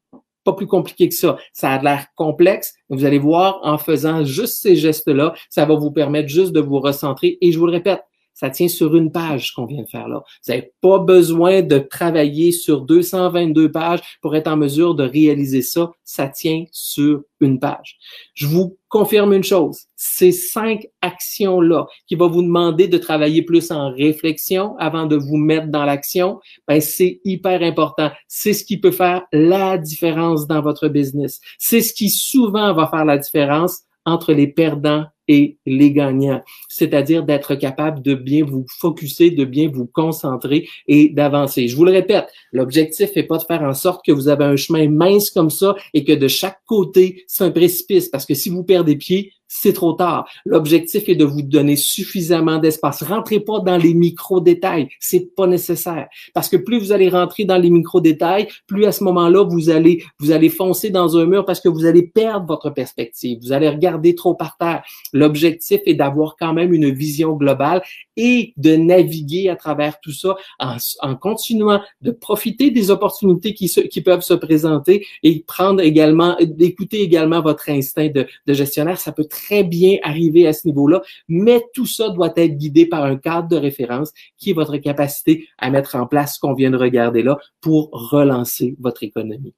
pas 0.45 0.53
plus 0.53 0.67
compliqué 0.67 1.09
que 1.09 1.15
ça. 1.15 1.37
Ça 1.53 1.73
a 1.73 1.83
l'air 1.83 2.07
complexe. 2.17 2.75
Vous 2.89 3.05
allez 3.05 3.19
voir, 3.19 3.61
en 3.63 3.79
faisant 3.79 4.25
juste 4.25 4.63
ces 4.63 4.77
gestes-là, 4.77 5.35
ça 5.51 5.65
va 5.65 5.75
vous 5.75 5.91
permettre 5.91 6.29
juste 6.29 6.53
de 6.53 6.61
vous 6.61 6.81
recentrer. 6.81 7.39
Et 7.41 7.53
je 7.53 7.59
vous 7.59 7.67
le 7.67 7.73
répète, 7.73 8.03
Ça 8.43 8.51
tient 8.51 8.67
sur 8.67 8.97
une 8.97 9.13
page 9.13 9.53
qu'on 9.53 9.67
vient 9.67 9.85
de 9.85 9.89
faire 9.89 10.09
là. 10.09 10.25
Vous 10.45 10.53
n'avez 10.53 10.73
pas 10.81 10.99
besoin 10.99 11.63
de 11.63 11.79
travailler 11.79 12.51
sur 12.51 12.81
222 12.81 13.71
pages 13.71 14.01
pour 14.21 14.35
être 14.35 14.49
en 14.49 14.57
mesure 14.57 14.97
de 14.97 15.05
réaliser 15.05 15.63
ça. 15.63 15.93
Ça 16.03 16.27
tient 16.27 16.65
sur 16.73 17.23
une 17.41 17.61
page. 17.61 17.99
Je 18.35 18.49
vous 18.49 18.77
confirme 18.89 19.33
une 19.33 19.45
chose. 19.45 19.83
Ces 19.95 20.33
cinq 20.33 20.89
actions-là 21.03 21.87
qui 22.09 22.17
vont 22.17 22.29
vous 22.29 22.43
demander 22.43 22.89
de 22.89 22.99
travailler 22.99 23.43
plus 23.43 23.71
en 23.71 23.93
réflexion 23.93 24.77
avant 24.79 25.07
de 25.07 25.15
vous 25.15 25.37
mettre 25.37 25.69
dans 25.69 25.85
l'action, 25.85 26.41
ben 26.67 26.81
c'est 26.81 27.21
hyper 27.25 27.63
important. 27.63 28.11
C'est 28.27 28.55
ce 28.55 28.65
qui 28.65 28.81
peut 28.81 28.91
faire 28.91 29.23
la 29.33 29.79
différence 29.79 30.49
dans 30.49 30.63
votre 30.63 30.89
business. 30.89 31.41
C'est 31.61 31.81
ce 31.81 31.95
qui 31.95 32.11
souvent 32.11 32.75
va 32.75 32.89
faire 32.89 33.05
la 33.05 33.19
différence 33.19 33.83
entre 34.05 34.33
les 34.33 34.49
perdants 34.49 35.07
les 35.67 35.93
gagnants, 35.93 36.43
c'est-à-dire 36.69 37.25
d'être 37.25 37.55
capable 37.55 38.03
de 38.03 38.15
bien 38.15 38.45
vous 38.45 38.67
focuser, 38.79 39.31
de 39.31 39.45
bien 39.45 39.71
vous 39.73 39.87
concentrer 39.87 40.69
et 40.87 41.09
d'avancer. 41.09 41.69
Je 41.69 41.77
vous 41.77 41.85
le 41.85 41.93
répète, 41.93 42.27
l'objectif 42.53 43.11
n'est 43.15 43.23
pas 43.25 43.39
de 43.39 43.45
faire 43.45 43.63
en 43.63 43.75
sorte 43.75 44.05
que 44.05 44.13
vous 44.13 44.29
avez 44.29 44.45
un 44.45 44.57
chemin 44.57 44.89
mince 44.89 45.31
comme 45.31 45.51
ça 45.51 45.75
et 45.95 46.05
que 46.05 46.13
de 46.13 46.29
chaque 46.29 46.61
côté, 46.67 47.25
c'est 47.27 47.45
un 47.45 47.51
précipice, 47.51 48.09
parce 48.09 48.27
que 48.27 48.35
si 48.35 48.49
vous 48.49 48.65
perdez 48.65 48.97
pied, 48.97 49.33
c'est 49.55 49.75
trop 49.75 49.93
tard. 49.93 50.27
L'objectif 50.47 51.11
est 51.11 51.15
de 51.15 51.27
vous 51.27 51.43
donner 51.43 51.77
suffisamment 51.77 52.59
d'espace. 52.59 53.03
Rentrez 53.03 53.39
pas 53.39 53.61
dans 53.61 53.77
les 53.77 53.93
micro-détails. 53.93 54.89
C'est 54.99 55.35
pas 55.37 55.47
nécessaire. 55.47 56.09
Parce 56.33 56.49
que 56.49 56.57
plus 56.57 56.79
vous 56.79 56.91
allez 56.91 57.11
rentrer 57.11 57.45
dans 57.45 57.59
les 57.59 57.69
micro-détails, 57.69 58.49
plus 58.67 58.87
à 58.87 58.93
ce 58.93 59.05
moment-là, 59.05 59.45
vous 59.45 59.69
allez, 59.69 60.03
vous 60.19 60.31
allez 60.31 60.49
foncer 60.49 60.89
dans 60.89 61.19
un 61.19 61.27
mur 61.27 61.45
parce 61.45 61.61
que 61.61 61.69
vous 61.69 61.85
allez 61.85 62.03
perdre 62.03 62.47
votre 62.47 62.71
perspective. 62.71 63.39
Vous 63.43 63.53
allez 63.53 63.69
regarder 63.69 64.15
trop 64.15 64.35
par 64.35 64.57
terre. 64.57 64.83
L'objectif 65.13 65.81
est 65.85 65.95
d'avoir 65.95 66.37
quand 66.39 66.55
même 66.55 66.73
une 66.73 66.91
vision 66.91 67.35
globale 67.35 67.83
et 68.17 68.55
de 68.57 68.77
naviguer 68.77 69.51
à 69.51 69.57
travers 69.57 70.01
tout 70.01 70.13
ça 70.13 70.35
en, 70.59 71.15
continuant 71.17 71.81
de 72.01 72.11
profiter 72.11 72.71
des 72.71 72.91
opportunités 72.91 73.53
qui, 73.53 73.69
se, 73.69 73.81
qui 73.81 74.01
peuvent 74.01 74.23
se 74.23 74.35
présenter 74.35 75.07
et 75.23 75.45
prendre 75.47 75.83
également, 75.83 76.37
d'écouter 76.41 77.03
également 77.03 77.43
votre 77.43 77.69
instinct 77.69 78.09
de, 78.09 78.27
de 78.47 78.53
gestionnaire. 78.55 78.99
Ça 78.99 79.13
peut 79.13 79.25
très 79.25 79.42
bien 79.65 79.99
arriver 80.03 80.47
à 80.47 80.53
ce 80.53 80.67
niveau-là, 80.67 81.03
mais 81.29 81.63
tout 81.75 81.87
ça 81.87 82.11
doit 82.11 82.33
être 82.37 82.57
guidé 82.57 82.87
par 82.87 83.05
un 83.05 83.17
cadre 83.17 83.49
de 83.49 83.57
référence 83.57 84.13
qui 84.39 84.51
est 84.51 84.55
votre 84.55 84.77
capacité 84.79 85.49
à 85.59 85.71
mettre 85.71 85.97
en 85.97 86.07
place 86.07 86.35
ce 86.35 86.41
qu'on 86.41 86.55
vient 86.55 86.71
de 86.71 86.77
regarder 86.77 87.23
là 87.23 87.39
pour 87.61 87.91
relancer 87.93 88.77
votre 88.81 89.03
économie. 89.03 89.55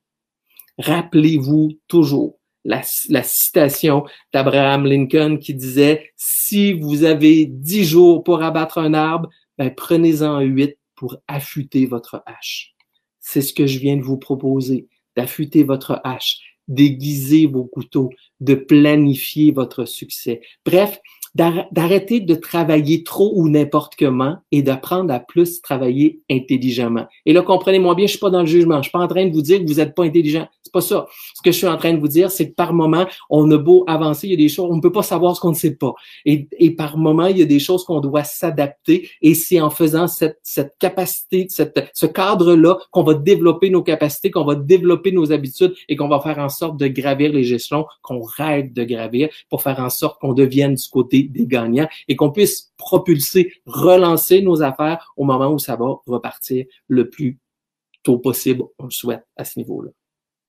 Rappelez-vous 0.78 1.78
toujours 1.86 2.38
la, 2.64 2.82
la 3.10 3.22
citation 3.22 4.04
d'Abraham 4.32 4.86
Lincoln 4.86 5.38
qui 5.38 5.54
disait, 5.54 6.10
si 6.16 6.72
vous 6.72 7.04
avez 7.04 7.46
dix 7.46 7.84
jours 7.84 8.24
pour 8.24 8.42
abattre 8.42 8.78
un 8.78 8.94
arbre, 8.94 9.28
ben 9.58 9.70
prenez-en 9.70 10.40
huit 10.40 10.78
pour 10.94 11.16
affûter 11.28 11.86
votre 11.86 12.22
hache. 12.26 12.74
C'est 13.20 13.42
ce 13.42 13.54
que 13.54 13.66
je 13.66 13.78
viens 13.78 13.96
de 13.96 14.02
vous 14.02 14.18
proposer, 14.18 14.88
d'affûter 15.16 15.62
votre 15.62 16.00
hache, 16.04 16.53
d'aiguiser 16.68 17.46
vos 17.46 17.64
couteaux, 17.64 18.10
de 18.40 18.54
planifier 18.54 19.52
votre 19.52 19.84
succès. 19.84 20.40
Bref, 20.64 20.98
d'arrêter 21.34 22.20
de 22.20 22.34
travailler 22.34 23.02
trop 23.02 23.32
ou 23.34 23.48
n'importe 23.48 23.94
comment 23.98 24.36
et 24.52 24.62
d'apprendre 24.62 25.12
à 25.12 25.18
plus 25.18 25.60
travailler 25.62 26.20
intelligemment. 26.30 27.06
Et 27.26 27.32
là, 27.32 27.42
comprenez-moi 27.42 27.94
bien, 27.96 28.06
je 28.06 28.12
suis 28.12 28.20
pas 28.20 28.30
dans 28.30 28.40
le 28.40 28.46
jugement. 28.46 28.76
Je 28.78 28.82
suis 28.82 28.92
pas 28.92 29.00
en 29.00 29.08
train 29.08 29.26
de 29.26 29.32
vous 29.32 29.42
dire 29.42 29.58
que 29.58 29.66
vous 29.66 29.80
êtes 29.80 29.94
pas 29.94 30.04
intelligent. 30.04 30.46
C'est 30.62 30.72
pas 30.72 30.80
ça. 30.80 31.06
Ce 31.34 31.42
que 31.42 31.50
je 31.50 31.58
suis 31.58 31.66
en 31.66 31.76
train 31.76 31.92
de 31.92 31.98
vous 31.98 32.08
dire, 32.08 32.30
c'est 32.30 32.50
que 32.50 32.54
par 32.54 32.72
moment, 32.72 33.06
on 33.30 33.50
a 33.50 33.58
beau 33.58 33.84
avancer, 33.88 34.28
il 34.28 34.30
y 34.30 34.34
a 34.34 34.36
des 34.36 34.48
choses, 34.48 34.68
on 34.70 34.76
ne 34.76 34.80
peut 34.80 34.92
pas 34.92 35.02
savoir 35.02 35.34
ce 35.34 35.40
qu'on 35.40 35.50
ne 35.50 35.56
sait 35.56 35.74
pas. 35.74 35.94
Et, 36.24 36.46
par 36.76 36.96
moment, 36.96 37.26
il 37.26 37.38
y 37.38 37.42
a 37.42 37.46
des 37.46 37.58
choses 37.58 37.84
qu'on 37.84 38.00
doit 38.00 38.24
s'adapter. 38.24 39.08
Et 39.20 39.34
c'est 39.34 39.60
en 39.60 39.70
faisant 39.70 40.06
cette, 40.06 40.38
cette 40.42 40.74
capacité, 40.78 41.46
cette, 41.48 41.90
ce 41.94 42.06
cadre-là 42.06 42.78
qu'on 42.92 43.02
va 43.02 43.14
développer 43.14 43.70
nos 43.70 43.82
capacités, 43.82 44.30
qu'on 44.30 44.44
va 44.44 44.54
développer 44.54 45.10
nos 45.10 45.32
habitudes 45.32 45.74
et 45.88 45.96
qu'on 45.96 46.08
va 46.08 46.20
faire 46.20 46.38
en 46.38 46.48
sorte 46.48 46.76
de 46.76 46.86
gravir 46.86 47.32
les 47.32 47.44
gestions 47.44 47.86
qu'on 48.02 48.22
rêve 48.22 48.72
de 48.72 48.84
gravir 48.84 49.28
pour 49.50 49.62
faire 49.62 49.80
en 49.80 49.90
sorte 49.90 50.20
qu'on 50.20 50.32
devienne 50.32 50.74
du 50.74 50.88
côté 50.90 51.23
des 51.28 51.46
gagnants 51.46 51.88
et 52.08 52.16
qu'on 52.16 52.30
puisse 52.30 52.72
propulser, 52.76 53.52
relancer 53.66 54.42
nos 54.42 54.62
affaires 54.62 55.12
au 55.16 55.24
moment 55.24 55.52
où 55.52 55.58
ça 55.58 55.76
va 55.76 55.86
repartir 56.06 56.64
le 56.88 57.10
plus 57.10 57.38
tôt 58.02 58.18
possible, 58.18 58.62
on 58.78 58.84
le 58.84 58.90
souhaite 58.90 59.24
à 59.36 59.44
ce 59.44 59.58
niveau-là. 59.58 59.90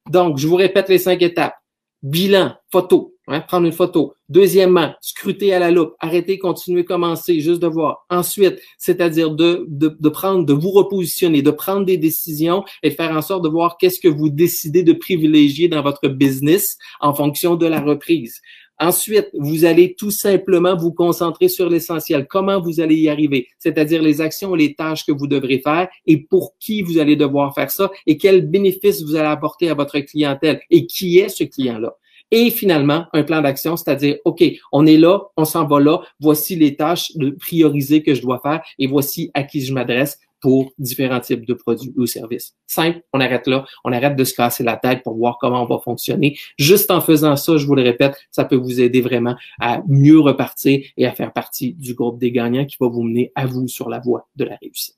Donc, 0.10 0.38
je 0.38 0.48
vous 0.48 0.56
répète 0.56 0.90
les 0.90 1.00
cinq 1.00 1.22
étapes. 1.22 1.56
Bilan, 2.04 2.54
photo, 2.72 3.16
hein, 3.28 3.42
prendre 3.42 3.66
une 3.66 3.72
photo. 3.72 4.14
Deuxièmement, 4.30 4.94
scruter 5.02 5.54
à 5.54 5.60
la 5.60 5.72
loupe, 5.72 5.94
arrêter, 6.00 6.38
continuer, 6.38 6.86
commencer, 6.86 7.40
juste 7.40 7.62
de 7.62 7.68
voir. 7.68 8.06
Ensuite, 8.12 8.60
c'est-à-dire 8.78 9.32
de, 9.32 9.66
de, 9.68 10.10
prendre, 10.10 10.46
de 10.46 10.54
vous 10.54 10.70
repositionner, 10.70 11.42
de 11.42 11.50
prendre 11.50 11.84
des 11.84 11.98
décisions 11.98 12.64
et 12.84 12.92
faire 12.92 13.16
en 13.16 13.24
sorte 13.24 13.44
de 13.44 13.50
voir 13.50 13.78
qu'est-ce 13.78 14.00
que 14.00 14.08
vous 14.08 14.30
décidez 14.30 14.84
de 14.84 14.94
privilégier 14.94 15.68
dans 15.68 15.82
votre 15.82 16.08
business 16.08 16.78
en 17.00 17.16
fonction 17.16 17.56
de 17.56 17.66
la 17.66 17.82
reprise. 17.82 18.40
Ensuite, 18.80 19.30
vous 19.34 19.64
allez 19.66 19.96
tout 19.96 20.12
simplement 20.12 20.76
vous 20.76 20.92
concentrer 20.92 21.48
sur 21.48 21.70
l'essentiel. 21.70 22.28
Comment 22.30 22.60
vous 22.60 22.82
allez 22.82 22.96
y 22.96 23.10
arriver? 23.10 23.48
C'est-à-dire 23.58 24.02
les 24.02 24.22
actions 24.22 24.54
les 24.54 24.76
tâches 24.76 25.06
que 25.06 25.12
vous 25.12 25.28
devrez 25.28 25.60
faire 25.60 25.88
et 26.06 26.18
pour 26.18 26.56
qui 26.60 26.82
vous 26.82 26.98
allez 26.98 27.16
devoir 27.16 27.54
faire 27.54 27.72
ça 27.72 27.90
et 28.06 28.18
quels 28.18 28.48
bénéfices 28.48 29.02
vous 29.04 29.16
allez 29.16 29.28
apporter 29.28 29.70
à 29.70 29.74
votre 29.74 30.00
clientèle 30.00 30.60
et 30.70 30.86
qui 30.86 31.20
est 31.20 31.30
ce 31.30 31.44
client-là? 31.44 31.96
Et 32.32 32.50
finalement, 32.50 33.06
un 33.14 33.24
plan 33.24 33.42
d'action, 33.42 33.78
c'est-à-dire, 33.78 34.18
OK, 34.26 34.44
on 34.72 34.86
est 34.86 34.98
là, 34.98 35.20
on 35.38 35.46
s'en 35.46 35.66
va 35.66 35.80
là, 35.80 36.02
voici 36.20 36.56
les 36.56 36.76
tâches 36.76 37.16
de 37.16 37.30
prioriser 37.30 38.02
que 38.02 38.16
je 38.16 38.22
dois 38.22 38.40
faire 38.44 38.62
et 38.80 38.88
voici 38.88 39.30
à 39.34 39.44
qui 39.44 39.62
je 39.62 39.72
m'adresse 39.74 40.20
pour 40.42 40.72
différents 40.78 41.20
types 41.20 41.46
de 41.46 41.54
produits 41.54 41.94
ou 41.98 42.06
services. 42.06 42.56
Simple, 42.68 43.02
on 43.14 43.20
arrête 43.20 43.48
là, 43.48 43.66
on 43.84 43.92
arrête 43.92 44.16
de 44.16 44.24
se 44.24 44.34
casser 44.34 44.64
la 44.64 44.78
tête 44.78 45.04
pour 45.04 45.16
voir 45.16 45.38
comment 45.40 45.64
on 45.64 45.66
va 45.66 45.80
fonctionner. 45.80 46.38
Juste 46.58 46.92
en 46.92 47.02
faisant 47.02 47.36
ça, 47.36 47.58
je 47.58 47.66
vous 47.66 47.76
le 47.76 47.82
répète, 47.82 48.16
ça 48.32 48.46
peut 48.46 48.56
vous 48.56 48.82
aider 48.82 49.02
vraiment 49.02 49.36
à 49.60 49.82
mieux 49.88 50.20
repartir 50.20 50.82
et 50.98 51.06
à 51.06 51.14
faire 51.14 51.34
partie 51.34 51.74
du 51.74 51.94
groupe 51.94 52.20
des 52.20 52.32
gagnants 52.32 52.66
qui 52.66 52.78
va 52.80 52.88
vous 52.88 53.04
mener 53.04 53.32
à 53.36 53.46
vous 53.46 53.68
sur 53.68 53.90
la 53.90 54.00
voie 54.00 54.28
de 54.36 54.46
la 54.46 54.58
réussite. 54.62 54.96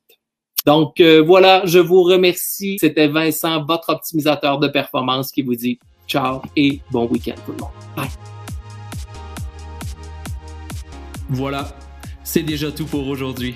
Donc 0.66 1.00
euh, 1.00 1.22
voilà, 1.22 1.62
je 1.66 1.80
vous 1.80 2.04
remercie. 2.04 2.78
C'était 2.80 3.08
Vincent, 3.08 3.64
votre 3.66 3.90
optimisateur 3.90 4.60
de 4.60 4.68
performance 4.68 5.32
qui 5.32 5.42
vous 5.42 5.56
dit 5.56 5.80
ciao 6.08 6.42
et 6.56 6.82
bon 6.92 7.08
week-end 7.08 7.36
tout 7.46 7.54
le 7.54 7.60
monde. 7.60 7.72
Bye. 7.96 8.10
Voilà, 11.30 11.68
c'est 12.24 12.44
déjà 12.44 12.72
tout 12.72 12.86
pour 12.86 13.08
aujourd'hui. 13.08 13.56